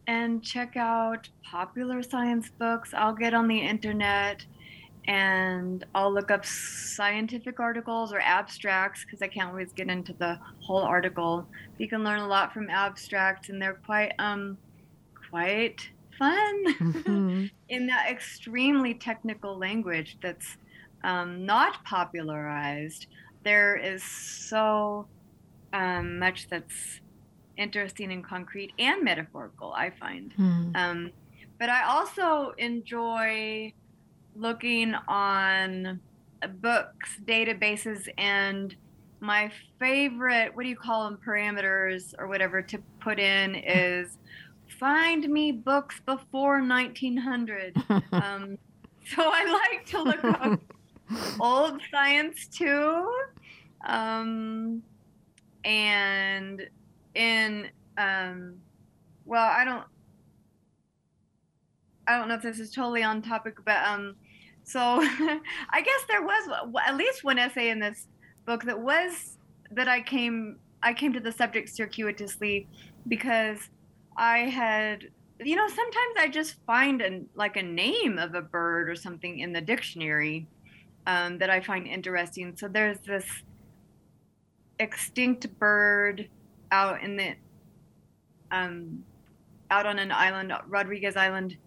and 0.07 0.43
check 0.43 0.75
out 0.75 1.29
popular 1.43 2.03
science 2.03 2.49
books. 2.49 2.93
I'll 2.93 3.15
get 3.15 3.33
on 3.33 3.47
the 3.47 3.59
internet 3.59 4.45
and 5.07 5.85
I'll 5.93 6.11
look 6.11 6.31
up 6.31 6.45
scientific 6.45 7.59
articles 7.59 8.11
or 8.11 8.19
abstracts 8.19 9.05
because 9.05 9.21
I 9.21 9.27
can't 9.27 9.49
always 9.49 9.71
get 9.71 9.89
into 9.89 10.13
the 10.13 10.39
whole 10.61 10.81
article. 10.81 11.47
You 11.77 11.87
can 11.87 12.03
learn 12.03 12.19
a 12.19 12.27
lot 12.27 12.53
from 12.53 12.69
abstracts, 12.69 13.49
and 13.49 13.61
they're 13.61 13.79
quite 13.85 14.13
um 14.19 14.57
quite 15.29 15.89
fun 16.17 16.73
mm-hmm. 16.75 17.45
in 17.69 17.87
that 17.87 18.09
extremely 18.09 18.93
technical 18.93 19.57
language 19.57 20.17
that's 20.21 20.57
um, 21.03 21.45
not 21.45 21.83
popularized. 21.83 23.07
There 23.43 23.75
is 23.75 24.03
so 24.03 25.07
um, 25.73 26.19
much 26.19 26.47
that's 26.49 27.01
interesting 27.57 28.11
and 28.11 28.23
concrete 28.23 28.73
and 28.79 29.03
metaphorical. 29.03 29.71
I 29.73 29.91
find, 29.91 30.33
mm. 30.37 30.75
um, 30.75 31.11
but 31.59 31.69
I 31.69 31.83
also 31.83 32.53
enjoy 32.57 33.73
looking 34.35 34.93
on 35.07 35.99
books, 36.61 37.19
databases, 37.25 38.07
and 38.17 38.75
my 39.19 39.51
favorite, 39.79 40.55
what 40.55 40.63
do 40.63 40.69
you 40.69 40.75
call 40.75 41.05
them, 41.05 41.19
parameters 41.25 42.13
or 42.17 42.27
whatever 42.27 42.61
to 42.61 42.77
put 42.99 43.19
in 43.19 43.55
is 43.55 44.17
find 44.79 45.27
me 45.29 45.51
books 45.51 45.99
before 46.05 46.61
1900. 46.61 47.75
um, 48.11 48.57
so 49.15 49.23
I 49.23 49.69
like 49.71 49.85
to 49.87 50.03
look 50.03 50.23
up 50.23 50.59
old 51.39 51.81
science 51.91 52.47
too. 52.47 53.11
Um, 53.85 54.81
and 55.63 56.67
in, 57.13 57.69
um, 57.97 58.55
well, 59.25 59.49
I 59.49 59.63
don't, 59.65 59.83
I 62.07 62.17
don't 62.17 62.27
know 62.27 62.35
if 62.35 62.43
this 62.43 62.59
is 62.59 62.71
totally 62.71 63.01
on 63.01 63.21
topic, 63.21 63.57
but 63.65 63.77
um, 63.83 64.15
so 64.65 64.79
I 65.69 65.81
guess 65.81 66.03
there 66.07 66.23
was 66.23 66.49
at 66.85 66.97
least 66.97 67.23
one 67.23 67.39
essay 67.39 67.69
in 67.69 67.79
this 67.79 68.07
book 68.45 68.63
that 68.63 68.79
was 68.79 69.37
that 69.71 69.87
I 69.87 70.01
came 70.01 70.57
I 70.83 70.93
came 70.93 71.13
to 71.13 71.19
the 71.19 71.31
subject 71.31 71.69
circuitously 71.69 72.67
because 73.07 73.59
I 74.17 74.39
had 74.39 75.05
you 75.39 75.55
know 75.55 75.67
sometimes 75.67 76.15
I 76.19 76.27
just 76.27 76.55
find 76.65 77.01
an 77.01 77.29
like 77.35 77.55
a 77.55 77.63
name 77.63 78.17
of 78.17 78.35
a 78.35 78.41
bird 78.41 78.89
or 78.89 78.95
something 78.95 79.39
in 79.39 79.53
the 79.53 79.61
dictionary 79.61 80.47
um, 81.07 81.37
that 81.37 81.49
I 81.49 81.59
find 81.59 81.87
interesting. 81.87 82.55
So 82.55 82.67
there's 82.67 82.99
this 82.99 83.25
extinct 84.79 85.47
bird 85.59 86.27
out 86.71 87.01
in 87.03 87.17
the 87.17 87.35
um, 88.51 89.03
out 89.71 89.85
on 89.85 89.99
an 89.99 90.11
island, 90.11 90.53
Rodrigues 90.67 91.15
Island, 91.15 91.57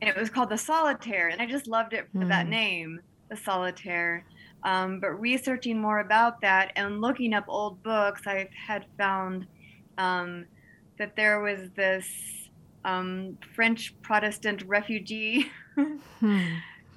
and 0.00 0.08
it 0.08 0.16
was 0.16 0.30
called 0.30 0.50
the 0.50 0.58
solitaire, 0.58 1.28
and 1.28 1.40
I 1.40 1.46
just 1.46 1.66
loved 1.66 1.92
it 1.92 2.08
for 2.12 2.18
mm. 2.18 2.28
that 2.28 2.46
name, 2.46 3.00
the 3.30 3.36
solitaire. 3.36 4.24
Um, 4.64 4.98
but 4.98 5.20
researching 5.20 5.78
more 5.78 6.00
about 6.00 6.40
that 6.40 6.72
and 6.76 7.00
looking 7.00 7.34
up 7.34 7.44
old 7.48 7.82
books, 7.82 8.22
I 8.26 8.48
had 8.66 8.86
found 8.96 9.46
um, 9.98 10.46
that 10.98 11.16
there 11.16 11.40
was 11.40 11.70
this 11.76 12.06
um, 12.84 13.36
French 13.54 13.94
Protestant 14.02 14.62
refugee 14.66 15.50
hmm. 15.74 16.40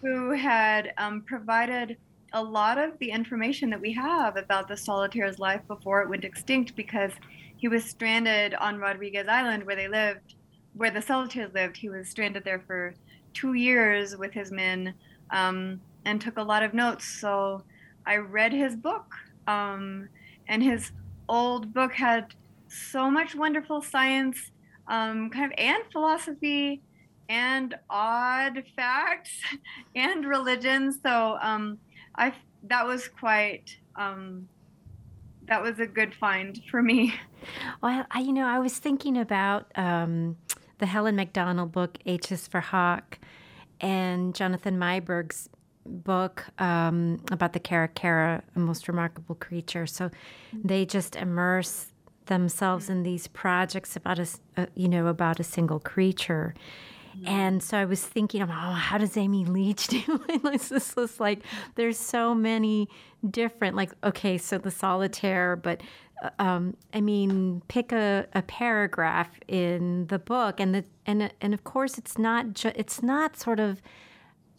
who 0.01 0.32
had 0.32 0.94
um, 0.98 1.22
provided 1.22 1.98
a 2.34 2.44
lot 2.44 2.77
of 2.77 2.98
the 3.00 3.10
information 3.10 3.70
that 3.70 3.80
we 3.80 3.94
have 3.94 4.38
about 4.38 4.68
the 4.68 4.75
solitaire's 4.75 5.39
life 5.39 5.62
before 5.68 6.01
it 6.01 6.10
went 6.10 6.25
extinct 6.25 6.75
because 6.75 7.12
he 7.58 7.68
was 7.68 7.84
stranded 7.84 8.54
on 8.56 8.77
Rodrigues 8.77 9.27
Island 9.27 9.66
where 9.66 9.75
they 9.75 9.88
lived, 9.88 10.36
where 10.77 10.91
the 10.91 11.01
solitaires 11.01 11.53
lived. 11.53 11.77
He 11.77 11.89
was 11.89 12.07
stranded 12.07 12.43
there 12.43 12.63
for 12.65 12.93
two 13.34 13.53
years 13.53 14.15
with 14.15 14.34
his 14.34 14.51
men 14.51 14.93
um, 15.31 15.81
and 16.05 16.22
took 16.22 16.38
a 16.38 16.43
lot 16.43 16.63
of 16.63 16.74
notes. 16.74 17.05
So 17.05 17.63
I 18.05 18.17
read 18.17 18.53
his 18.53 18.75
book, 18.75 19.13
um, 19.48 20.07
and 20.48 20.63
his 20.63 20.91
old 21.27 21.74
book 21.74 21.93
had 21.93 22.34
so 22.69 23.10
much 23.10 23.36
wonderful 23.36 23.81
science, 23.81 24.51
um, 24.88 25.29
kind 25.29 25.46
of, 25.46 25.51
and 25.57 25.84
philosophy, 25.91 26.81
and 27.29 27.75
odd 27.89 28.63
facts, 28.75 29.41
and 29.96 30.25
religion. 30.25 30.93
So 31.03 31.38
um, 31.41 31.79
I 32.15 32.34
that 32.63 32.86
was 32.86 33.07
quite 33.07 33.77
um, 33.96 34.48
that 35.48 35.62
was 35.62 35.79
a 35.79 35.88
good 35.88 36.13
find 36.13 36.60
for 36.69 36.81
me. 36.81 37.13
Well, 37.81 38.05
I, 38.12 38.19
you 38.19 38.34
know, 38.34 38.46
I 38.48 38.60
was 38.60 38.77
thinking 38.77 39.17
about 39.17 39.72
um, 39.75 40.38
the 40.79 40.86
Helen 40.86 41.15
Macdonald 41.15 41.72
book, 41.72 41.98
H 42.05 42.31
is 42.31 42.48
for 42.48 42.60
Hawk, 42.60 43.19
and 43.81 44.34
Jonathan 44.36 44.77
Meiberg's 44.77 45.50
book 45.86 46.46
um, 46.60 47.24
about 47.31 47.53
the 47.53 47.60
Caracara, 47.60 48.43
a 48.55 48.60
most 48.60 48.88
remarkable 48.88 49.36
creature. 49.36 49.88
So 49.88 50.12
they 50.53 50.86
just 50.86 51.15
immerse 51.15 51.91
themselves 52.25 52.89
in 52.89 53.03
these 53.03 53.27
projects 53.27 53.96
about 53.96 54.19
a, 54.19 54.27
uh, 54.57 54.65
you 54.75 54.89
know, 54.89 55.07
about 55.07 55.39
a 55.39 55.43
single 55.43 55.79
creature. 55.79 56.53
And 57.25 57.63
so 57.63 57.77
I 57.77 57.86
was 57.86 58.05
thinking, 58.05 58.43
oh, 58.43 58.46
how 58.46 58.98
does 59.00 59.17
Amy 59.17 59.43
Leach 59.46 59.88
do 59.88 60.03
it? 60.29 60.43
this 60.69 60.96
is 60.96 61.19
like, 61.19 61.39
there's 61.75 61.98
so 61.98 62.36
many 62.36 62.89
different, 63.27 63.75
like, 63.75 63.91
okay, 64.03 64.38
so 64.38 64.57
the 64.57 64.72
solitaire, 64.72 65.55
but 65.55 65.81
um, 66.39 66.75
I 66.93 67.01
mean, 67.01 67.62
pick 67.67 67.91
a, 67.91 68.25
a 68.33 68.41
paragraph 68.41 69.29
in 69.47 70.07
the 70.07 70.19
book, 70.19 70.59
and 70.59 70.74
the 70.74 70.86
and 71.05 71.31
and 71.41 71.53
of 71.53 71.63
course, 71.63 71.97
it's 71.97 72.17
not 72.17 72.53
ju- 72.53 72.71
it's 72.75 73.01
not 73.03 73.38
sort 73.38 73.60
of. 73.60 73.82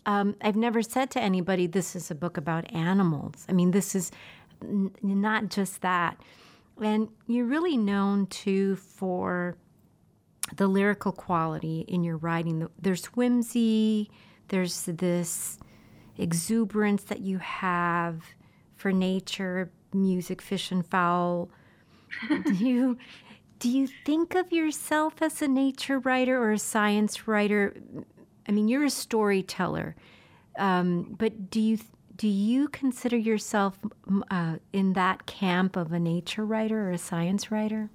Um, 0.06 0.36
I've 0.40 0.56
never 0.56 0.82
said 0.82 1.10
to 1.12 1.20
anybody, 1.20 1.66
"This 1.66 1.96
is 1.96 2.10
a 2.10 2.14
book 2.14 2.36
about 2.36 2.72
animals." 2.72 3.44
I 3.48 3.52
mean, 3.52 3.72
this 3.72 3.94
is 3.94 4.10
n- 4.62 4.92
not 5.02 5.48
just 5.48 5.82
that, 5.82 6.18
and 6.80 7.08
you're 7.26 7.46
really 7.46 7.76
known 7.76 8.26
too 8.26 8.76
for 8.76 9.56
the 10.56 10.66
lyrical 10.66 11.12
quality 11.12 11.84
in 11.88 12.04
your 12.04 12.16
writing. 12.16 12.68
There's 12.80 13.06
whimsy, 13.06 14.10
there's 14.48 14.84
this 14.86 15.58
exuberance 16.16 17.02
that 17.04 17.20
you 17.20 17.38
have 17.38 18.22
for 18.76 18.92
nature, 18.92 19.70
music, 19.92 20.42
fish 20.42 20.70
and 20.70 20.86
fowl. 20.86 21.48
do 22.28 22.54
you 22.54 22.98
do 23.58 23.68
you 23.68 23.88
think 24.04 24.34
of 24.34 24.52
yourself 24.52 25.20
as 25.20 25.42
a 25.42 25.48
nature 25.48 25.98
writer 25.98 26.40
or 26.40 26.52
a 26.52 26.58
science 26.58 27.26
writer? 27.26 27.74
I 28.48 28.52
mean, 28.52 28.68
you're 28.68 28.84
a 28.84 28.90
storyteller, 28.90 29.96
um, 30.58 31.14
but 31.18 31.50
do 31.50 31.60
you 31.60 31.78
do 32.16 32.28
you 32.28 32.68
consider 32.68 33.16
yourself 33.16 33.78
uh, 34.30 34.56
in 34.72 34.92
that 34.94 35.26
camp 35.26 35.76
of 35.76 35.92
a 35.92 36.00
nature 36.00 36.44
writer 36.44 36.88
or 36.88 36.90
a 36.90 36.98
science 36.98 37.50
writer? 37.50 37.90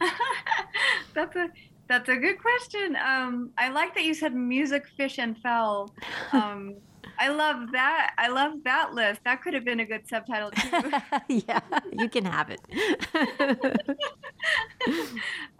that's 1.14 1.36
a 1.36 1.48
that's 1.88 2.08
a 2.08 2.16
good 2.16 2.38
question. 2.40 2.96
Um, 2.96 3.50
I 3.56 3.68
like 3.68 3.94
that 3.94 4.04
you 4.04 4.14
said 4.14 4.34
music, 4.34 4.86
fish, 4.96 5.18
and 5.18 5.38
fowl. 5.38 5.94
Um, 6.32 6.74
I 7.18 7.28
love 7.28 7.72
that. 7.72 8.14
I 8.18 8.28
love 8.28 8.64
that 8.64 8.92
list. 8.94 9.22
That 9.24 9.42
could 9.42 9.54
have 9.54 9.64
been 9.64 9.80
a 9.80 9.86
good 9.86 10.06
subtitle 10.08 10.50
too. 10.50 10.90
yeah, 11.48 11.60
you 11.92 12.08
can 12.08 12.24
have 12.24 12.50
it. 12.50 12.60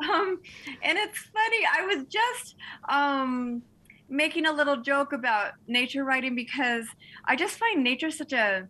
um, 0.00 0.38
and 0.82 0.98
it's 0.98 1.18
funny. 1.18 1.66
I 1.78 1.86
was 1.86 2.04
just 2.08 2.56
um, 2.88 3.62
making 4.08 4.46
a 4.46 4.52
little 4.52 4.76
joke 4.76 5.12
about 5.12 5.52
nature 5.66 6.04
writing 6.04 6.34
because 6.34 6.86
I 7.24 7.36
just 7.36 7.58
find 7.58 7.82
nature 7.82 8.10
such 8.10 8.32
a 8.32 8.68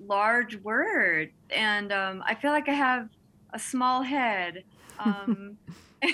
large 0.00 0.56
word, 0.56 1.32
and 1.50 1.92
um, 1.92 2.22
I 2.26 2.34
feel 2.34 2.50
like 2.50 2.68
I 2.68 2.74
have 2.74 3.08
a 3.52 3.58
small 3.58 4.02
head. 4.02 4.64
Um, 4.98 5.58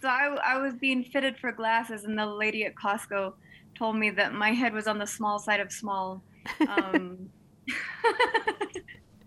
so 0.00 0.08
I, 0.08 0.36
I 0.44 0.58
was 0.58 0.74
being 0.74 1.04
fitted 1.04 1.38
for 1.38 1.52
glasses, 1.52 2.04
and 2.04 2.18
the 2.18 2.26
lady 2.26 2.64
at 2.64 2.74
Costco 2.74 3.34
told 3.76 3.96
me 3.96 4.10
that 4.10 4.32
my 4.32 4.52
head 4.52 4.72
was 4.72 4.86
on 4.86 4.98
the 4.98 5.06
small 5.06 5.38
side 5.38 5.60
of 5.60 5.70
small. 5.72 6.22
Um, 6.68 7.28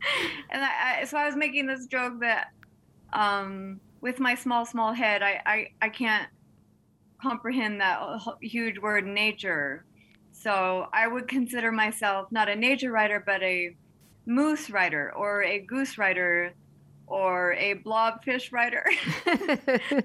and 0.49 0.63
I, 0.63 1.01
I, 1.01 1.03
so 1.05 1.17
I 1.17 1.25
was 1.25 1.35
making 1.35 1.67
this 1.67 1.85
joke 1.88 2.19
that 2.21 2.47
um, 3.13 3.79
with 4.01 4.19
my 4.19 4.35
small, 4.35 4.65
small 4.65 4.93
head, 4.93 5.21
I, 5.21 5.41
I, 5.45 5.67
I 5.81 5.89
can't 5.89 6.29
comprehend 7.21 7.81
that 7.81 7.99
huge 8.41 8.79
word 8.79 9.05
nature. 9.05 9.85
So 10.31 10.88
I 10.93 11.07
would 11.07 11.27
consider 11.27 11.71
myself 11.71 12.31
not 12.31 12.47
a 12.49 12.55
nature 12.55 12.91
writer, 12.91 13.21
but 13.25 13.43
a 13.43 13.75
moose 14.25 14.69
writer 14.69 15.12
or 15.15 15.43
a 15.43 15.59
goose 15.59 15.97
writer 15.97 16.53
or 17.07 17.53
a 17.53 17.75
blobfish 17.75 18.51
writer 18.51 18.85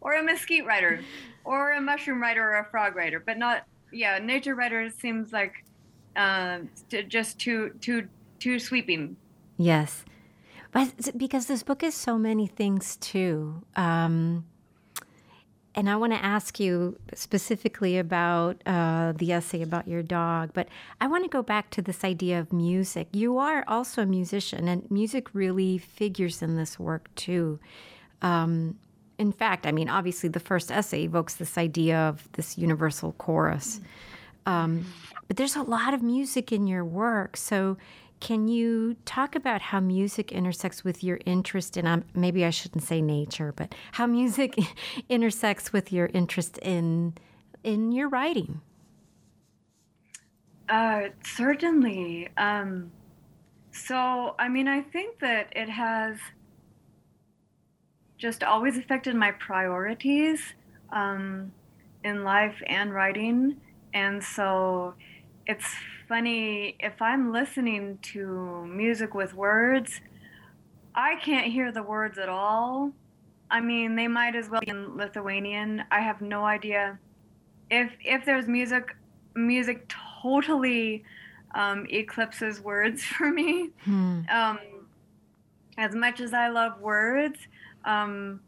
or 0.00 0.14
a 0.14 0.22
mesquite 0.22 0.64
writer 0.64 1.00
or 1.44 1.72
a 1.72 1.80
mushroom 1.80 2.20
writer 2.20 2.42
or 2.42 2.58
a 2.58 2.64
frog 2.64 2.96
writer 2.96 3.22
but 3.24 3.38
not 3.38 3.64
yeah 3.92 4.18
nature 4.18 4.54
writer 4.54 4.90
seems 4.90 5.32
like 5.32 5.64
uh, 6.16 6.58
just 7.08 7.38
too 7.38 7.70
too 7.80 8.08
too 8.38 8.58
sweeping 8.58 9.16
yes 9.56 10.04
but 10.72 11.10
because 11.16 11.46
this 11.46 11.62
book 11.62 11.82
is 11.82 11.94
so 11.94 12.18
many 12.18 12.46
things 12.46 12.96
too 12.96 13.62
um, 13.76 14.44
and 15.74 15.88
I 15.88 15.96
want 15.96 16.12
to 16.12 16.24
ask 16.24 16.58
you 16.58 16.98
specifically 17.14 17.96
about 17.96 18.60
uh, 18.66 19.12
the 19.16 19.32
essay 19.32 19.62
about 19.62 19.86
your 19.86 20.02
dog, 20.02 20.50
but 20.52 20.68
I 21.00 21.06
want 21.06 21.24
to 21.24 21.30
go 21.30 21.42
back 21.42 21.70
to 21.70 21.82
this 21.82 22.02
idea 22.02 22.40
of 22.40 22.52
music. 22.52 23.08
You 23.12 23.38
are 23.38 23.64
also 23.68 24.02
a 24.02 24.06
musician, 24.06 24.66
and 24.66 24.90
music 24.90 25.32
really 25.32 25.78
figures 25.78 26.42
in 26.42 26.56
this 26.56 26.78
work 26.78 27.08
too. 27.14 27.60
Um, 28.20 28.78
in 29.20 29.32
fact, 29.32 29.66
I 29.66 29.72
mean, 29.72 29.90
obviously, 29.90 30.30
the 30.30 30.40
first 30.40 30.72
essay 30.72 31.02
evokes 31.02 31.34
this 31.34 31.58
idea 31.58 31.98
of 31.98 32.26
this 32.32 32.56
universal 32.56 33.12
chorus. 33.12 33.80
Um, 34.46 34.86
but 35.28 35.36
there's 35.36 35.56
a 35.56 35.62
lot 35.62 35.92
of 35.92 36.02
music 36.02 36.50
in 36.52 36.66
your 36.66 36.86
work. 36.86 37.36
So, 37.36 37.76
can 38.20 38.48
you 38.48 38.96
talk 39.04 39.34
about 39.34 39.60
how 39.60 39.78
music 39.78 40.32
intersects 40.32 40.84
with 40.84 41.04
your 41.04 41.18
interest 41.26 41.76
in, 41.76 41.86
um, 41.86 42.04
maybe 42.14 42.46
I 42.46 42.50
shouldn't 42.50 42.82
say 42.82 43.02
nature, 43.02 43.52
but 43.54 43.74
how 43.92 44.06
music 44.06 44.58
intersects 45.10 45.70
with 45.70 45.92
your 45.92 46.06
interest 46.14 46.56
in, 46.58 47.14
in 47.62 47.92
your 47.92 48.08
writing? 48.08 48.62
Uh, 50.70 51.08
certainly. 51.24 52.28
Um, 52.38 52.90
so, 53.72 54.34
I 54.38 54.48
mean, 54.48 54.66
I 54.66 54.80
think 54.80 55.18
that 55.20 55.52
it 55.54 55.68
has 55.68 56.16
just 58.20 58.44
always 58.44 58.76
affected 58.76 59.16
my 59.16 59.32
priorities 59.32 60.40
um, 60.92 61.50
in 62.04 62.22
life 62.22 62.62
and 62.66 62.92
writing. 62.92 63.56
And 63.94 64.22
so 64.22 64.94
it's 65.46 65.64
funny 66.06 66.76
if 66.80 67.00
I'm 67.00 67.32
listening 67.32 67.98
to 68.02 68.66
music 68.66 69.14
with 69.14 69.34
words, 69.34 70.00
I 70.94 71.16
can't 71.16 71.46
hear 71.46 71.72
the 71.72 71.82
words 71.82 72.18
at 72.18 72.28
all. 72.28 72.92
I 73.50 73.60
mean, 73.60 73.96
they 73.96 74.06
might 74.06 74.36
as 74.36 74.50
well 74.50 74.60
be 74.60 74.68
in 74.68 74.96
Lithuanian. 74.96 75.84
I 75.90 76.00
have 76.00 76.20
no 76.20 76.44
idea 76.44 76.98
if 77.70 77.90
if 78.04 78.24
there's 78.24 78.46
music 78.46 78.94
music 79.34 79.90
totally 80.22 81.04
um, 81.54 81.86
eclipses 81.88 82.60
words 82.60 83.02
for 83.16 83.30
me. 83.30 83.70
Hmm. 83.84 84.20
Um, 84.28 84.58
as 85.78 85.94
much 85.94 86.20
as 86.20 86.34
I 86.34 86.48
love 86.48 86.80
words, 86.80 87.38
um, 87.84 88.40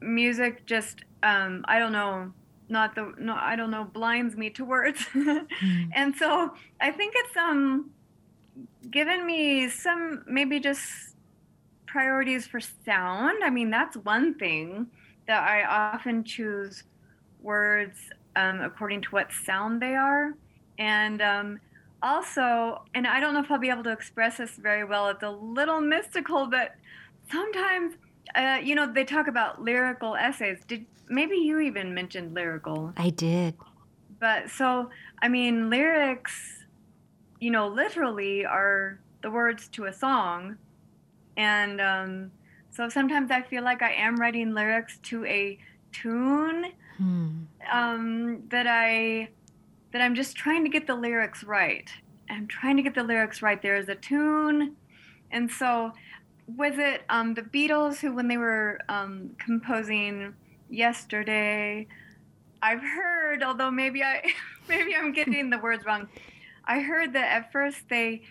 music 0.00 0.66
just 0.66 1.04
um, 1.22 1.64
I 1.68 1.78
don't 1.78 1.92
know 1.92 2.32
not 2.68 2.94
the 2.94 3.14
no 3.18 3.34
I 3.34 3.56
don't 3.56 3.70
know 3.70 3.84
blinds 3.84 4.36
me 4.36 4.50
to 4.50 4.64
words, 4.64 5.00
mm. 5.14 5.46
and 5.94 6.14
so 6.14 6.54
I 6.80 6.90
think 6.90 7.14
it's 7.16 7.36
um 7.36 7.90
given 8.90 9.26
me 9.26 9.68
some 9.68 10.24
maybe 10.26 10.60
just 10.60 10.82
priorities 11.86 12.46
for 12.46 12.60
sound. 12.60 13.42
I 13.42 13.50
mean 13.50 13.70
that's 13.70 13.96
one 13.96 14.34
thing 14.34 14.86
that 15.26 15.42
I 15.42 15.64
often 15.64 16.24
choose 16.24 16.84
words 17.40 17.98
um, 18.36 18.60
according 18.60 19.02
to 19.02 19.08
what 19.10 19.32
sound 19.32 19.80
they 19.80 19.94
are, 19.94 20.34
and 20.78 21.22
um, 21.22 21.60
also, 22.02 22.82
and 22.94 23.06
I 23.06 23.18
don't 23.20 23.34
know 23.34 23.40
if 23.40 23.50
I'll 23.50 23.58
be 23.58 23.70
able 23.70 23.82
to 23.84 23.92
express 23.92 24.36
this 24.36 24.52
very 24.56 24.84
well. 24.84 25.08
It's 25.08 25.22
a 25.22 25.30
little 25.30 25.80
mystical, 25.80 26.46
but 26.46 26.74
sometimes 27.30 27.94
uh, 28.34 28.58
you 28.62 28.74
know, 28.74 28.90
they 28.92 29.04
talk 29.04 29.28
about 29.28 29.62
lyrical 29.62 30.14
essays. 30.14 30.58
Did 30.66 30.86
maybe 31.08 31.36
you 31.36 31.60
even 31.60 31.94
mentioned 31.94 32.34
lyrical? 32.34 32.92
I 32.96 33.10
did. 33.10 33.54
But 34.20 34.50
so, 34.50 34.90
I 35.22 35.28
mean, 35.28 35.70
lyrics, 35.70 36.64
you 37.40 37.50
know, 37.50 37.68
literally 37.68 38.44
are 38.44 38.98
the 39.22 39.30
words 39.30 39.68
to 39.68 39.84
a 39.84 39.92
song, 39.92 40.56
and 41.36 41.80
um, 41.80 42.30
so 42.70 42.88
sometimes 42.88 43.30
I 43.30 43.42
feel 43.42 43.62
like 43.62 43.82
I 43.82 43.92
am 43.92 44.16
writing 44.16 44.54
lyrics 44.54 44.98
to 45.04 45.24
a 45.24 45.58
tune 45.92 46.72
hmm. 46.96 47.30
um, 47.72 48.42
that 48.50 48.66
I 48.66 49.28
that 49.92 50.02
I'm 50.02 50.14
just 50.14 50.36
trying 50.36 50.64
to 50.64 50.70
get 50.70 50.86
the 50.86 50.94
lyrics 50.94 51.44
right. 51.44 51.88
I'm 52.28 52.46
trying 52.46 52.76
to 52.76 52.82
get 52.82 52.94
the 52.94 53.02
lyrics 53.02 53.40
right. 53.40 53.60
There 53.60 53.76
is 53.76 53.88
a 53.88 53.94
tune, 53.94 54.76
and 55.30 55.50
so 55.50 55.92
was 56.56 56.78
it 56.78 57.02
um, 57.08 57.34
the 57.34 57.42
Beatles 57.42 57.98
who, 57.98 58.14
when 58.14 58.28
they 58.28 58.38
were 58.38 58.80
um, 58.88 59.30
composing 59.38 60.34
yesterday, 60.70 61.86
I've 62.62 62.80
heard, 62.80 63.42
although 63.42 63.70
maybe 63.70 64.02
I 64.02 64.22
maybe 64.68 64.94
I'm 64.96 65.12
getting 65.12 65.50
the 65.50 65.58
words 65.58 65.84
wrong. 65.84 66.08
I 66.64 66.80
heard 66.80 67.12
that 67.14 67.30
at 67.30 67.52
first 67.52 67.88
they 67.88 68.22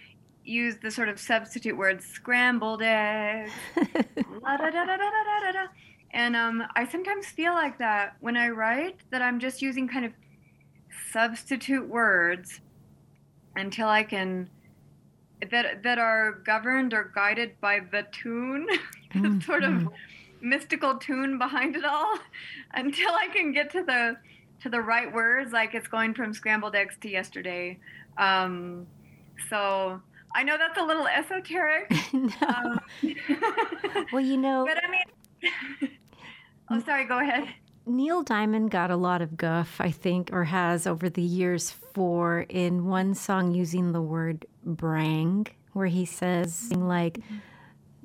used 0.44 0.82
the 0.82 0.90
sort 0.90 1.10
of 1.10 1.20
substitute 1.20 1.78
word 1.78 2.02
scrambled 2.02 2.82
eggs, 2.82 3.52
and 6.12 6.36
um, 6.36 6.64
I 6.76 6.88
sometimes 6.88 7.28
feel 7.28 7.54
like 7.54 7.78
that 7.80 8.16
when 8.20 8.38
I 8.38 8.50
write 8.50 8.98
that 9.12 9.22
I'm 9.22 9.40
just 9.40 9.62
using 9.62 9.88
kind 9.88 10.06
of 10.06 10.14
substitute 11.12 11.88
words 11.88 12.62
until 13.56 13.88
I 13.88 14.04
can 14.04 14.50
that 15.52 15.84
that 15.84 15.98
are 16.00 16.34
governed 16.46 16.94
or 16.94 17.12
guided 17.14 17.60
by 17.62 17.80
the 17.92 18.06
tune, 18.12 18.68
mm-hmm. 19.14 19.40
sort 19.42 19.64
of 19.64 19.72
mm-hmm. 19.72 20.50
mystical 20.50 20.98
tune 20.98 21.38
behind 21.38 21.76
it 21.76 21.86
all, 21.86 22.18
until 22.74 23.12
I 23.12 23.28
can 23.34 23.52
get 23.52 23.72
to 23.72 23.84
the 23.84 24.18
to 24.62 24.70
the 24.70 24.82
right 24.82 25.12
words. 25.12 25.52
Like 25.52 25.76
it's 25.76 25.88
going 25.88 26.14
from 26.14 26.34
scrambled 26.34 26.76
eggs 26.76 26.96
to 27.02 27.10
yesterday. 27.10 27.78
Um, 28.18 28.88
so 29.50 30.02
I 30.36 30.44
know 30.44 30.58
that's 30.58 30.80
a 30.80 30.84
little 30.84 31.08
esoteric. 31.08 31.92
no. 32.14 32.30
um, 32.48 32.80
well, 34.12 34.24
you 34.24 34.38
know. 34.38 34.66
But 34.68 34.84
I 34.84 34.90
mean. 34.90 35.92
oh, 36.70 36.82
sorry. 36.82 37.06
Go 37.06 37.20
ahead. 37.20 37.48
Neil 37.88 38.22
Diamond 38.22 38.72
got 38.72 38.92
a 38.92 38.96
lot 38.96 39.22
of 39.22 39.38
guff, 39.38 39.80
I 39.80 39.92
think, 39.92 40.30
or 40.34 40.44
has 40.44 40.86
over 40.86 41.10
the 41.10 41.22
years 41.22 41.72
for 41.72 42.42
in 42.50 42.86
one 42.86 43.16
song 43.16 43.54
using 43.54 43.92
the 43.92 44.02
word 44.02 44.46
brang, 44.66 45.48
where 45.74 45.88
he 45.88 46.06
says 46.06 46.72
like, 46.72 47.20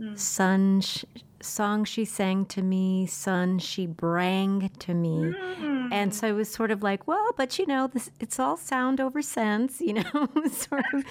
mm-hmm. 0.00 0.14
"Son, 0.14 0.80
sh- 0.80 1.04
song 1.40 1.84
she 1.84 2.04
sang 2.04 2.46
to 2.46 2.62
me, 2.62 3.06
son 3.06 3.58
she 3.58 3.86
brang 3.86 4.70
to 4.78 4.94
me," 4.94 5.32
mm-hmm. 5.32 5.92
and 5.92 6.14
so 6.14 6.28
it 6.28 6.32
was 6.32 6.50
sort 6.50 6.70
of 6.70 6.82
like, 6.82 7.06
well, 7.06 7.32
but 7.36 7.58
you 7.58 7.66
know, 7.66 7.88
this 7.88 8.10
it's 8.20 8.38
all 8.38 8.56
sound 8.56 9.00
over 9.00 9.20
sense, 9.20 9.80
you 9.86 9.94
know, 9.94 10.28
sort 10.50 10.84
of. 10.94 11.04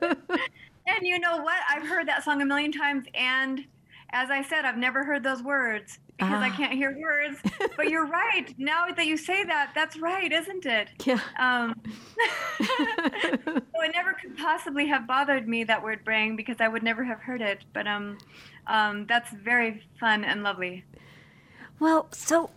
and 0.86 1.02
you 1.02 1.18
know 1.18 1.38
what? 1.38 1.60
I've 1.70 1.86
heard 1.86 2.08
that 2.08 2.24
song 2.24 2.42
a 2.42 2.44
million 2.44 2.72
times, 2.72 3.06
and 3.14 3.64
as 4.12 4.30
I 4.30 4.42
said, 4.42 4.64
I've 4.64 4.76
never 4.76 5.04
heard 5.04 5.22
those 5.22 5.42
words 5.42 5.98
because 6.18 6.42
I 6.42 6.48
ah. 6.48 6.56
can't 6.56 6.72
hear 6.72 6.96
words. 6.98 7.38
But 7.76 7.88
you're 7.88 8.06
right. 8.06 8.52
Now 8.58 8.86
that 8.88 9.06
you 9.06 9.16
say 9.16 9.42
that, 9.44 9.72
that's 9.74 9.98
right, 9.98 10.30
isn't 10.30 10.66
it? 10.66 10.88
Yeah. 11.04 11.20
Um, 11.38 11.74
so 12.60 13.82
it 13.82 13.92
never 13.94 14.12
could 14.12 14.36
possibly 14.36 14.86
have 14.86 15.06
bothered 15.06 15.48
me 15.48 15.64
that 15.64 15.82
word 15.82 16.04
"brang" 16.04 16.36
because 16.36 16.56
I 16.60 16.68
would 16.68 16.82
never 16.82 17.04
have 17.04 17.20
heard 17.20 17.40
it. 17.40 17.64
But 17.72 17.86
um, 17.86 18.18
um, 18.66 19.06
that's 19.06 19.30
very 19.30 19.82
fun 19.98 20.24
and 20.24 20.42
lovely. 20.42 20.84
Well, 21.78 22.08
so 22.12 22.50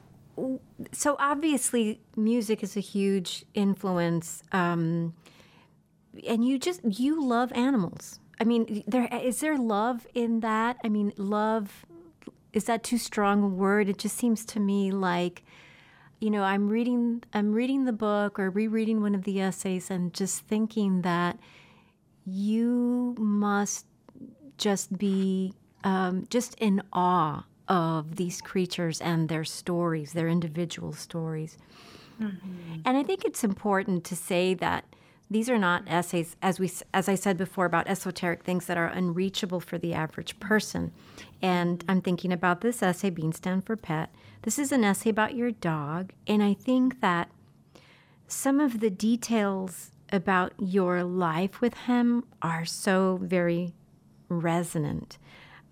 so 0.92 1.16
obviously 1.20 2.02
music 2.16 2.64
is 2.64 2.76
a 2.76 2.82
huge 2.82 3.46
influence, 3.54 4.44
um, 4.52 5.14
and 6.28 6.46
you 6.46 6.60
just 6.60 6.82
you 6.84 7.26
love 7.26 7.52
animals. 7.54 8.20
I 8.40 8.44
mean, 8.44 8.84
there 8.88 9.06
is 9.06 9.40
there 9.40 9.58
love 9.58 10.08
in 10.14 10.42
that. 10.42 10.78
I 10.84 10.90
mean, 10.90 11.14
love 11.18 11.86
is 12.52 12.66
that 12.66 12.84
too 12.84 12.98
strong 12.98 13.44
a 13.44 13.48
word? 13.48 13.90
It 13.90 13.98
just 13.98 14.18
seems 14.18 14.46
to 14.46 14.60
me 14.60 14.92
like, 14.92 15.44
you 16.20 16.30
know, 16.30 16.44
I'm 16.44 16.70
reading 16.70 17.24
I'm 17.34 17.54
reading 17.54 17.86
the 17.86 17.94
book 17.94 18.40
or 18.40 18.50
rereading 18.50 19.02
one 19.02 19.16
of 19.16 19.24
the 19.24 19.42
essays 19.42 19.90
and 19.90 20.14
just 20.14 20.46
thinking 20.48 21.02
that 21.02 21.40
you 22.26 23.16
must 23.18 23.86
just 24.58 24.98
be 24.98 25.54
um, 25.84 26.26
just 26.30 26.56
in 26.56 26.82
awe 26.94 27.46
of 27.68 28.16
these 28.16 28.42
creatures 28.42 29.02
and 29.02 29.30
their 29.30 29.44
stories, 29.44 30.14
their 30.14 30.30
individual 30.30 30.94
stories. 30.94 31.58
Mm-hmm. 32.22 32.82
And 32.86 32.98
I 32.98 33.04
think 33.04 33.26
it's 33.26 33.44
important 33.44 34.04
to 34.06 34.16
say 34.16 34.54
that 34.56 34.86
these 35.30 35.50
are 35.50 35.58
not 35.58 35.84
essays, 35.88 36.36
as 36.42 36.60
we 36.60 36.72
as 36.94 37.10
I 37.10 37.16
said 37.16 37.38
before, 37.38 37.66
about 37.66 37.88
esoteric 37.88 38.44
things 38.44 38.66
that 38.68 38.78
are 38.78 38.88
unreachable 38.88 39.60
for 39.60 39.78
the 39.78 39.94
average 39.94 40.40
person. 40.40 40.92
And 41.42 41.84
I'm 41.88 42.02
thinking 42.02 42.32
about 42.32 42.62
this 42.62 42.84
essay, 42.84 43.10
Bean 43.10 43.34
Stand 43.34 43.66
for 43.66 43.76
Pet. 43.76 44.14
This 44.44 44.60
is 44.60 44.72
an 44.72 44.84
essay 44.84 45.10
about 45.10 45.36
your 45.36 45.52
dog, 45.52 46.12
and 46.28 46.44
I 46.44 46.54
think 46.54 47.02
that 47.02 47.30
some 48.28 48.60
of 48.60 48.80
the 48.80 48.90
details 48.90 49.92
about 50.12 50.54
your 50.60 51.04
life 51.04 51.62
with 51.62 51.74
him 51.74 52.24
are 52.42 52.66
so 52.66 53.20
very 53.22 53.74
resonant. 54.30 55.18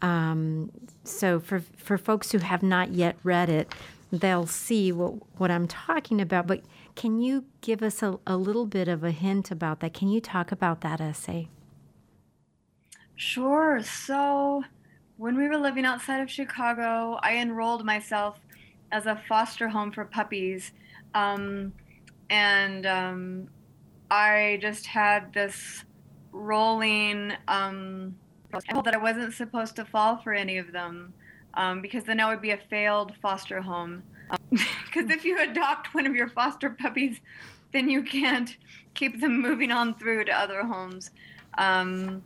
Um, 0.01 0.71
so 1.03 1.39
for 1.39 1.59
for 1.77 1.97
folks 1.97 2.31
who 2.31 2.39
have 2.39 2.63
not 2.63 2.91
yet 2.91 3.17
read 3.23 3.49
it, 3.49 3.73
they'll 4.11 4.47
see 4.47 4.91
what 4.91 5.13
what 5.37 5.51
I'm 5.51 5.67
talking 5.67 6.19
about. 6.19 6.47
But 6.47 6.61
can 6.95 7.19
you 7.19 7.45
give 7.61 7.81
us 7.81 8.01
a, 8.03 8.19
a 8.25 8.37
little 8.37 8.65
bit 8.65 8.87
of 8.87 9.03
a 9.03 9.11
hint 9.11 9.51
about 9.51 9.79
that? 9.79 9.93
Can 9.93 10.09
you 10.09 10.21
talk 10.21 10.51
about 10.51 10.81
that 10.81 11.01
essay? 11.01 11.49
Sure. 13.15 13.81
So, 13.83 14.63
when 15.17 15.37
we 15.37 15.47
were 15.47 15.57
living 15.57 15.85
outside 15.85 16.21
of 16.21 16.29
Chicago, 16.29 17.19
I 17.21 17.35
enrolled 17.37 17.85
myself 17.85 18.39
as 18.91 19.05
a 19.05 19.21
foster 19.27 19.67
home 19.67 19.91
for 19.91 20.05
puppies. 20.05 20.71
Um, 21.13 21.73
and 22.29 22.85
um, 22.85 23.47
I 24.09 24.57
just 24.61 24.85
had 24.85 25.33
this 25.33 25.83
rolling 26.31 27.33
um, 27.47 28.15
that 28.51 28.95
I 28.95 28.97
wasn't 28.97 29.33
supposed 29.33 29.75
to 29.75 29.85
fall 29.85 30.17
for 30.17 30.33
any 30.33 30.57
of 30.57 30.71
them 30.71 31.13
um, 31.53 31.81
because 31.81 32.03
then 32.03 32.19
I 32.19 32.29
would 32.29 32.41
be 32.41 32.51
a 32.51 32.59
failed 32.69 33.13
foster 33.21 33.61
home. 33.61 34.03
Because 34.85 35.09
if 35.09 35.23
you 35.23 35.41
adopt 35.41 35.93
one 35.93 36.05
of 36.05 36.13
your 36.13 36.27
foster 36.27 36.69
puppies, 36.69 37.21
then 37.71 37.89
you 37.89 38.03
can't 38.03 38.57
keep 38.93 39.21
them 39.21 39.41
moving 39.41 39.71
on 39.71 39.95
through 39.95 40.25
to 40.25 40.31
other 40.31 40.63
homes. 40.63 41.11
Um, 41.57 42.21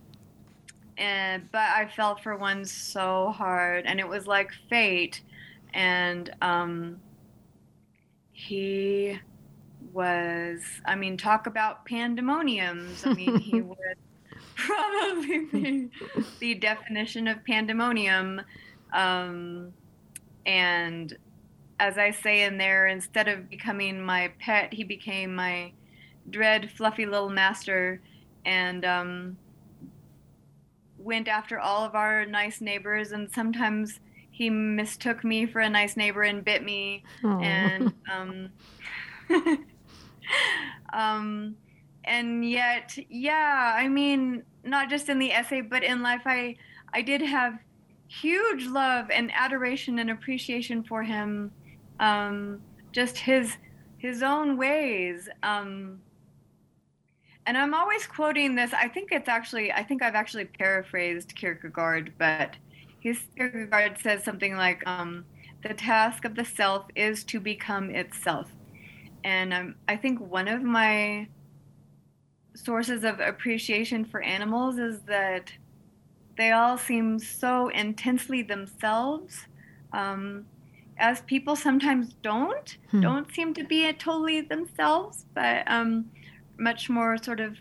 and 0.98 1.48
but 1.52 1.60
I 1.60 1.86
fell 1.86 2.16
for 2.16 2.36
one 2.36 2.64
so 2.64 3.30
hard, 3.30 3.86
and 3.86 4.00
it 4.00 4.08
was 4.08 4.26
like 4.26 4.50
fate. 4.68 5.20
And 5.74 6.34
um, 6.42 7.00
he 8.32 9.18
was, 9.92 10.62
I 10.84 10.94
mean, 10.94 11.16
talk 11.16 11.46
about 11.46 11.84
pandemoniums. 11.84 13.06
I 13.06 13.14
mean, 13.14 13.38
he 13.38 13.60
would 13.62 13.78
probably 14.54 15.38
be 15.52 15.90
the 16.40 16.54
definition 16.54 17.28
of 17.28 17.44
pandemonium. 17.44 18.40
Um, 18.92 19.72
and 20.46 21.16
as 21.78 21.98
I 21.98 22.10
say 22.10 22.42
in 22.42 22.58
there, 22.58 22.86
instead 22.86 23.28
of 23.28 23.50
becoming 23.50 24.00
my 24.00 24.32
pet, 24.38 24.72
he 24.72 24.84
became 24.84 25.34
my 25.34 25.72
dread, 26.30 26.70
fluffy 26.70 27.06
little 27.06 27.30
master, 27.30 28.00
and 28.44 28.84
um, 28.84 29.36
went 30.98 31.28
after 31.28 31.58
all 31.58 31.84
of 31.84 31.94
our 31.94 32.24
nice 32.24 32.60
neighbors. 32.60 33.12
And 33.12 33.30
sometimes 33.30 34.00
he 34.30 34.50
mistook 34.50 35.24
me 35.24 35.46
for 35.46 35.60
a 35.60 35.68
nice 35.68 35.96
neighbor 35.96 36.22
and 36.22 36.44
bit 36.44 36.64
me. 36.64 37.04
Aww. 37.22 37.42
And 37.42 37.92
um, 38.12 38.50
um, 40.92 41.56
and 42.04 42.48
yet, 42.48 42.96
yeah, 43.08 43.74
I 43.76 43.88
mean, 43.88 44.44
not 44.64 44.88
just 44.88 45.08
in 45.08 45.18
the 45.18 45.32
essay, 45.32 45.60
but 45.60 45.82
in 45.82 46.02
life, 46.02 46.22
I 46.24 46.56
I 46.92 47.02
did 47.02 47.20
have 47.20 47.58
huge 48.08 48.66
love 48.66 49.10
and 49.10 49.30
adoration 49.34 49.98
and 49.98 50.10
appreciation 50.10 50.82
for 50.82 51.02
him. 51.02 51.50
Um, 52.00 52.60
just 52.92 53.18
his 53.18 53.56
his 53.98 54.22
own 54.22 54.56
ways. 54.56 55.28
Um, 55.42 56.00
and 57.46 57.56
I'm 57.56 57.74
always 57.74 58.06
quoting 58.06 58.54
this. 58.54 58.72
I 58.72 58.88
think 58.88 59.12
it's 59.12 59.28
actually, 59.28 59.72
I 59.72 59.82
think 59.82 60.02
I've 60.02 60.14
actually 60.14 60.46
paraphrased 60.46 61.34
Kierkegaard, 61.36 62.12
but 62.18 62.56
his 63.00 63.20
Kierkegaard 63.36 63.98
says 64.02 64.24
something 64.24 64.56
like, 64.56 64.82
um, 64.86 65.24
"The 65.62 65.74
task 65.74 66.24
of 66.24 66.34
the 66.34 66.44
self 66.44 66.86
is 66.94 67.24
to 67.24 67.40
become 67.40 67.90
itself." 67.90 68.50
And 69.24 69.52
um, 69.54 69.74
I 69.88 69.96
think 69.96 70.20
one 70.20 70.48
of 70.48 70.62
my 70.62 71.28
sources 72.54 73.04
of 73.04 73.20
appreciation 73.20 74.04
for 74.04 74.22
animals 74.22 74.78
is 74.78 75.00
that 75.02 75.52
they 76.36 76.52
all 76.52 76.78
seem 76.78 77.18
so 77.18 77.68
intensely 77.68 78.42
themselves. 78.42 79.46
Um, 79.92 80.46
as 80.98 81.20
people 81.22 81.56
sometimes 81.56 82.14
don't, 82.22 82.76
hmm. 82.90 83.00
don't 83.00 83.32
seem 83.32 83.54
to 83.54 83.64
be 83.64 83.92
totally 83.92 84.40
themselves, 84.40 85.26
but 85.34 85.62
um, 85.70 86.10
much 86.58 86.88
more 86.88 87.16
sort 87.16 87.40
of 87.40 87.56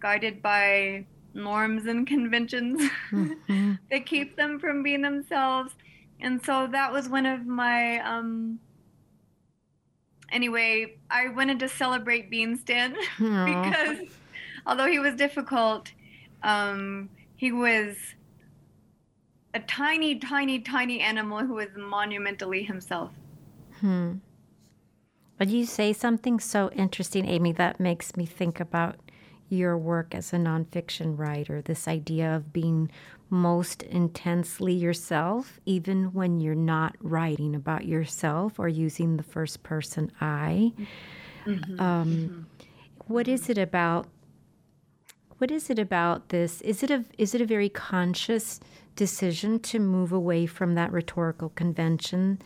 guided 0.00 0.42
by 0.42 1.04
norms 1.34 1.86
and 1.86 2.06
conventions 2.06 2.82
mm-hmm. 3.10 3.72
that 3.90 4.06
keep 4.06 4.36
them 4.36 4.58
from 4.58 4.82
being 4.82 5.02
themselves. 5.02 5.74
And 6.20 6.44
so 6.44 6.68
that 6.72 6.92
was 6.92 7.08
one 7.08 7.26
of 7.26 7.46
my 7.46 7.98
um 8.00 8.60
anyway, 10.30 10.96
I 11.10 11.28
wanted 11.28 11.58
to 11.60 11.68
celebrate 11.68 12.30
Beanstan 12.30 12.94
because 13.18 14.08
although 14.66 14.86
he 14.86 14.98
was 14.98 15.14
difficult, 15.14 15.92
um, 16.42 17.10
he 17.36 17.52
was 17.52 17.96
a 19.54 19.60
tiny, 19.60 20.18
tiny, 20.18 20.60
tiny 20.60 21.00
animal 21.00 21.40
who 21.40 21.58
is 21.58 21.70
monumentally 21.76 22.62
himself. 22.62 23.10
Hmm. 23.80 24.14
But 25.38 25.48
you 25.48 25.66
say 25.66 25.92
something 25.92 26.38
so 26.40 26.70
interesting, 26.70 27.26
Amy, 27.26 27.52
that 27.52 27.80
makes 27.80 28.16
me 28.16 28.26
think 28.26 28.60
about 28.60 28.96
your 29.48 29.76
work 29.76 30.14
as 30.14 30.32
a 30.32 30.36
nonfiction 30.36 31.18
writer 31.18 31.60
this 31.60 31.86
idea 31.86 32.34
of 32.34 32.52
being 32.52 32.90
most 33.28 33.82
intensely 33.82 34.72
yourself, 34.72 35.60
even 35.66 36.12
when 36.12 36.40
you're 36.40 36.54
not 36.54 36.94
writing 37.00 37.54
about 37.54 37.84
yourself 37.84 38.58
or 38.58 38.68
using 38.68 39.16
the 39.16 39.22
first 39.22 39.62
person 39.62 40.10
I. 40.20 40.72
Mm-hmm. 41.46 41.80
Um, 41.80 42.06
mm-hmm. 42.06 42.40
What 43.06 43.28
is 43.28 43.50
it 43.50 43.58
about? 43.58 44.06
What 45.38 45.50
is 45.50 45.70
it 45.70 45.78
about 45.78 46.28
this? 46.28 46.60
Is 46.60 46.82
it 46.82 46.90
a 46.90 47.04
is 47.18 47.34
it 47.34 47.40
a 47.40 47.46
very 47.46 47.68
conscious 47.68 48.60
decision 48.96 49.58
to 49.60 49.78
move 49.78 50.12
away 50.12 50.46
from 50.46 50.74
that 50.74 50.92
rhetorical 50.92 51.50
convention 51.50 52.38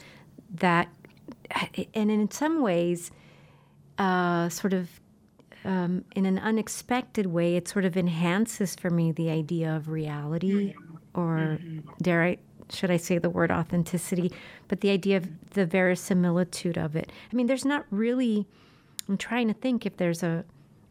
that 0.51 0.89
and 1.95 2.11
in 2.11 2.31
some 2.31 2.63
ways, 2.63 3.11
uh, 3.99 4.49
sort 4.49 4.73
of 4.73 5.01
um, 5.65 6.05
in 6.15 6.27
an 6.27 6.39
unexpected 6.39 7.27
way, 7.27 7.57
it 7.57 7.67
sort 7.67 7.85
of 7.85 7.97
enhances 7.97 8.77
for 8.77 8.91
me 8.91 9.13
the 9.13 9.31
idea 9.31 9.75
of 9.75 9.89
reality, 9.89 10.75
or 11.15 11.59
mm-hmm. 11.61 11.81
dare 12.01 12.23
I, 12.23 12.39
should 12.71 12.91
I 12.91 12.97
say 12.97 13.19
the 13.19 13.31
word 13.31 13.51
authenticity, 13.51 14.33
but 14.69 14.81
the 14.81 14.91
idea 14.91 15.17
of 15.17 15.51
the 15.51 15.67
verisimilitude 15.67 16.79
of 16.79 16.95
it. 16.95 17.11
I 17.33 17.37
mean, 17.37 17.47
there's 17.47 17.65
not 17.65 17.85
really, 17.91 18.47
I'm 19.09 19.17
trying 19.17 19.49
to 19.49 19.55
think 19.55 19.87
if 19.87 19.97
there's 19.97 20.23
a, 20.23 20.45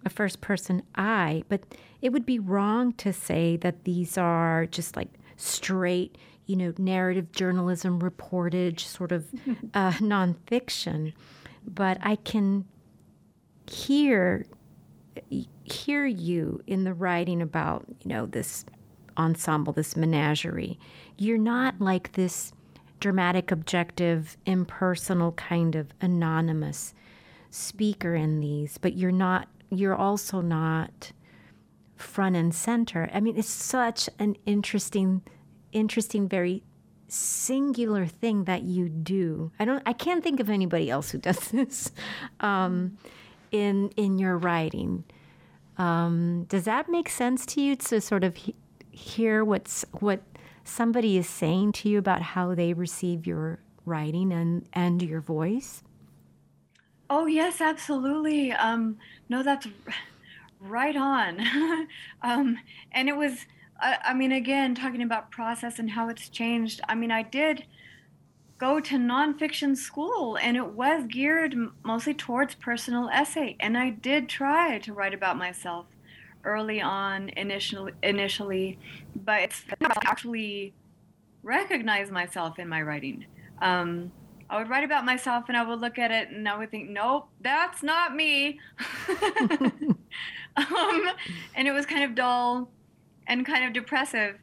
a 0.04 0.10
first 0.10 0.42
person 0.42 0.84
I, 0.96 1.44
but 1.48 1.62
it 2.02 2.12
would 2.12 2.26
be 2.26 2.40
wrong 2.40 2.92
to 2.94 3.14
say 3.14 3.56
that 3.58 3.86
these 3.86 4.18
are 4.18 4.66
just 4.66 4.96
like 4.96 5.10
straight 5.38 6.18
you 6.46 6.56
know, 6.56 6.74
narrative 6.78 7.32
journalism, 7.32 8.02
reportage, 8.02 8.82
sort 8.82 9.12
of 9.12 9.28
uh, 9.74 9.92
nonfiction. 9.94 11.14
But 11.68 11.98
I 12.02 12.18
can 12.18 12.66
hear 13.70 14.46
hear 15.64 16.06
you 16.06 16.62
in 16.68 16.84
the 16.84 16.94
writing 16.94 17.42
about 17.42 17.86
you 18.02 18.10
know 18.10 18.26
this 18.26 18.66
ensemble, 19.18 19.74
this 19.74 19.96
menagerie. 19.96 20.80
You're 21.18 21.38
not 21.38 21.80
like 21.80 22.14
this 22.14 22.52
dramatic, 23.00 23.52
objective, 23.52 24.38
impersonal 24.46 25.32
kind 25.34 25.76
of 25.76 25.88
anonymous 26.02 26.94
speaker 27.50 28.14
in 28.16 28.40
these, 28.40 28.78
but 28.78 28.96
you're 28.96 29.12
not. 29.12 29.48
You're 29.72 29.96
also 29.96 30.42
not 30.42 31.12
front 31.96 32.36
and 32.36 32.54
center. 32.54 33.10
I 33.14 33.20
mean, 33.20 33.38
it's 33.38 33.50
such 33.50 34.10
an 34.20 34.36
interesting 34.46 35.22
interesting, 35.76 36.28
very 36.28 36.64
singular 37.08 38.06
thing 38.06 38.46
that 38.46 38.64
you 38.64 38.90
do. 38.90 39.52
I 39.60 39.66
don't. 39.66 39.84
I 39.86 39.94
can't 39.94 40.24
think 40.24 40.40
of 40.40 40.50
anybody 40.50 40.90
else 40.90 41.12
who 41.12 41.20
does 41.20 41.48
this 41.50 41.92
um, 42.40 42.98
in 43.52 43.90
in 43.96 44.18
your 44.18 44.38
writing. 44.38 45.04
Um, 45.78 46.46
does 46.48 46.64
that 46.64 46.90
make 46.90 47.10
sense 47.10 47.46
to 47.48 47.62
you 47.62 47.76
to 47.76 48.00
sort 48.00 48.24
of 48.24 48.38
he- 48.38 48.56
hear 48.92 49.44
what's 49.44 49.84
what 50.00 50.22
somebody 50.64 51.18
is 51.18 51.28
saying 51.28 51.74
to 51.74 51.90
you 51.90 51.98
about 52.00 52.22
how 52.22 52.56
they 52.56 52.74
receive 52.74 53.28
your 53.28 53.60
writing 53.86 54.32
and 54.32 54.68
and 54.74 55.02
your 55.02 55.22
voice? 55.22 55.84
Oh 57.10 57.28
yes, 57.28 57.62
absolutely. 57.62 58.52
Um, 58.54 58.98
no, 59.30 59.44
that's 59.44 59.68
right 60.60 60.96
on. 60.96 61.40
um, 62.22 62.58
and 62.92 63.10
it 63.10 63.16
was 63.16 63.46
I, 63.80 63.98
I 64.04 64.14
mean, 64.14 64.32
again, 64.32 64.76
talking 64.76 65.02
about 65.02 65.32
process 65.32 65.80
and 65.80 65.92
how 65.92 66.10
it's 66.10 66.30
changed. 66.30 66.82
I 66.88 66.96
mean, 66.96 67.12
I 67.12 67.24
did 67.24 67.66
go 68.58 68.80
to 68.80 68.96
nonfiction 68.96 69.76
school 69.76 70.38
and 70.38 70.56
it 70.56 70.66
was 70.66 71.06
geared 71.08 71.56
mostly 71.84 72.14
towards 72.14 72.56
personal 72.56 73.10
essay 73.10 73.56
and 73.60 73.78
i 73.78 73.90
did 73.90 74.30
try 74.30 74.80
to 74.80 74.94
write 74.94 75.14
about 75.14 75.38
myself 75.38 75.86
early 76.46 76.80
on 76.80 77.30
initially 77.36 77.92
initially 78.02 78.80
but 79.26 79.42
it's 79.42 79.66
actually 80.06 80.74
recognize 81.44 82.10
myself 82.10 82.58
in 82.58 82.70
my 82.70 82.82
writing 82.82 83.26
um, 83.62 84.10
i 84.50 84.58
would 84.58 84.70
write 84.70 84.86
about 84.86 85.04
myself 85.04 85.46
and 85.50 85.58
i 85.58 85.62
would 85.62 85.82
look 85.82 86.00
at 86.00 86.12
it 86.12 86.30
and 86.30 86.48
i 86.48 86.58
would 86.58 86.72
think 86.72 86.90
nope 86.90 87.28
that's 87.42 87.84
not 87.84 88.16
me 88.16 88.58
um, 90.72 91.12
and 91.56 91.68
it 91.68 91.72
was 91.72 91.86
kind 91.86 92.04
of 92.04 92.16
dull 92.16 92.70
and 93.28 93.46
kind 93.46 93.66
of 93.66 93.74
depressive. 93.74 94.38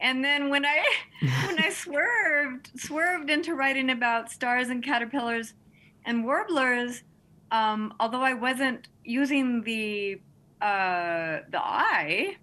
And 0.00 0.24
then 0.24 0.50
when 0.50 0.64
I 0.64 0.84
when 1.46 1.58
I 1.58 1.70
swerved 1.70 2.70
swerved 2.76 3.30
into 3.30 3.54
writing 3.54 3.90
about 3.90 4.30
stars 4.30 4.68
and 4.68 4.84
caterpillars 4.84 5.54
and 6.04 6.24
warblers, 6.24 7.02
um, 7.50 7.94
although 7.98 8.22
I 8.22 8.34
wasn't 8.34 8.88
using 9.04 9.62
the 9.62 10.20
uh, 10.60 11.40
the 11.50 11.58
I, 11.58 12.36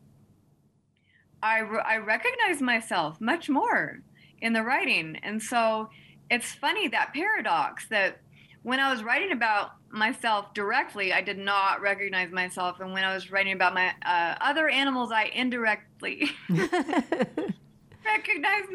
I 1.41 1.59
I 1.59 1.97
recognized 1.97 2.61
myself 2.61 3.21
much 3.21 3.49
more 3.49 4.01
in 4.41 4.53
the 4.53 4.63
writing, 4.63 5.17
and 5.23 5.41
so 5.41 5.89
it's 6.29 6.53
funny 6.53 6.87
that 6.89 7.13
paradox 7.13 7.87
that 7.89 8.19
when 8.63 8.79
I 8.79 8.91
was 8.91 9.03
writing 9.03 9.31
about 9.31 9.73
myself 9.93 10.53
directly, 10.53 11.13
I 11.13 11.21
did 11.21 11.37
not 11.37 11.81
recognize 11.81 12.31
myself. 12.31 12.79
And 12.79 12.93
when 12.93 13.03
I 13.03 13.13
was 13.13 13.31
writing 13.31 13.53
about 13.53 13.73
my 13.73 13.93
uh, 14.03 14.35
other 14.41 14.67
animals, 14.67 15.11
I 15.11 15.25
indirectly 15.25 16.31
recognized 16.49 17.51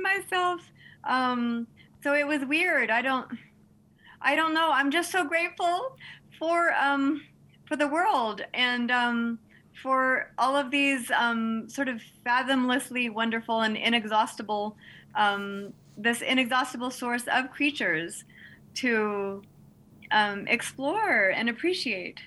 myself. 0.01 0.61
Um, 1.05 1.67
so 2.03 2.15
it 2.15 2.27
was 2.27 2.45
weird. 2.45 2.91
I 2.91 3.03
don't, 3.03 3.29
I 4.23 4.37
don't 4.37 4.55
know. 4.55 4.71
I'm 4.73 4.91
just 4.91 5.11
so 5.11 5.25
grateful 5.25 5.97
for 6.39 6.73
um, 6.75 7.23
for 7.67 7.77
the 7.77 7.89
world 7.89 8.43
and 8.55 8.91
um, 8.91 9.39
for 9.83 10.33
all 10.39 10.57
of 10.57 10.71
these 10.71 11.11
um, 11.11 11.69
sort 11.69 11.89
of 11.89 12.01
fathomlessly 12.25 13.13
wonderful 13.13 13.61
and 13.61 13.77
inexhaustible, 13.77 14.77
um, 15.15 15.73
this 15.97 16.23
inexhaustible 16.23 16.91
source 16.91 17.25
of 17.33 17.51
creatures 17.51 18.25
to 18.75 19.43
um, 20.11 20.47
explore 20.47 21.31
and 21.31 21.49
appreciate. 21.49 22.21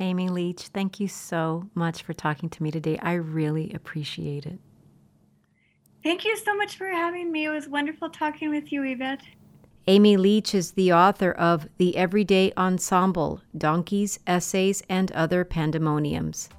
Amy 0.00 0.28
Leach, 0.28 0.68
thank 0.68 1.00
you 1.00 1.08
so 1.08 1.68
much 1.74 2.02
for 2.02 2.12
talking 2.12 2.48
to 2.50 2.62
me 2.62 2.70
today. 2.70 2.98
I 3.02 3.14
really 3.14 3.72
appreciate 3.72 4.46
it. 4.46 4.60
Thank 6.04 6.24
you 6.24 6.36
so 6.36 6.56
much 6.56 6.76
for 6.76 6.86
having 6.86 7.32
me. 7.32 7.46
It 7.46 7.50
was 7.50 7.68
wonderful 7.68 8.08
talking 8.08 8.50
with 8.50 8.70
you, 8.70 8.84
Yvette. 8.84 9.22
Amy 9.88 10.16
Leach 10.16 10.54
is 10.54 10.72
the 10.72 10.92
author 10.92 11.32
of 11.32 11.66
The 11.78 11.96
Everybody 11.96 12.52
Ensemble 12.56 13.40
Donkeys, 13.56 14.20
Essays, 14.26 14.82
and 14.88 15.10
Other 15.12 15.44
Pandemoniums. 15.44 16.50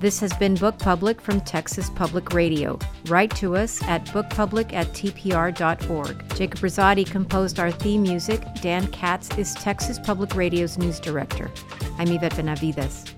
This 0.00 0.20
has 0.20 0.32
been 0.34 0.54
Book 0.54 0.78
Public 0.78 1.20
from 1.20 1.40
Texas 1.40 1.90
Public 1.90 2.32
Radio. 2.32 2.78
Write 3.06 3.34
to 3.36 3.56
us 3.56 3.82
at 3.82 4.04
bookpublic 4.06 4.72
at 4.72 4.86
tpr.org. 4.92 6.36
Jacob 6.36 6.60
Rosati 6.60 7.04
composed 7.04 7.58
our 7.58 7.72
theme 7.72 8.02
music. 8.02 8.40
Dan 8.60 8.86
Katz 8.92 9.36
is 9.36 9.54
Texas 9.54 9.98
Public 9.98 10.36
Radio's 10.36 10.78
news 10.78 11.00
director. 11.00 11.50
I'm 11.98 12.12
Yvette 12.12 12.36
Benavides. 12.36 13.12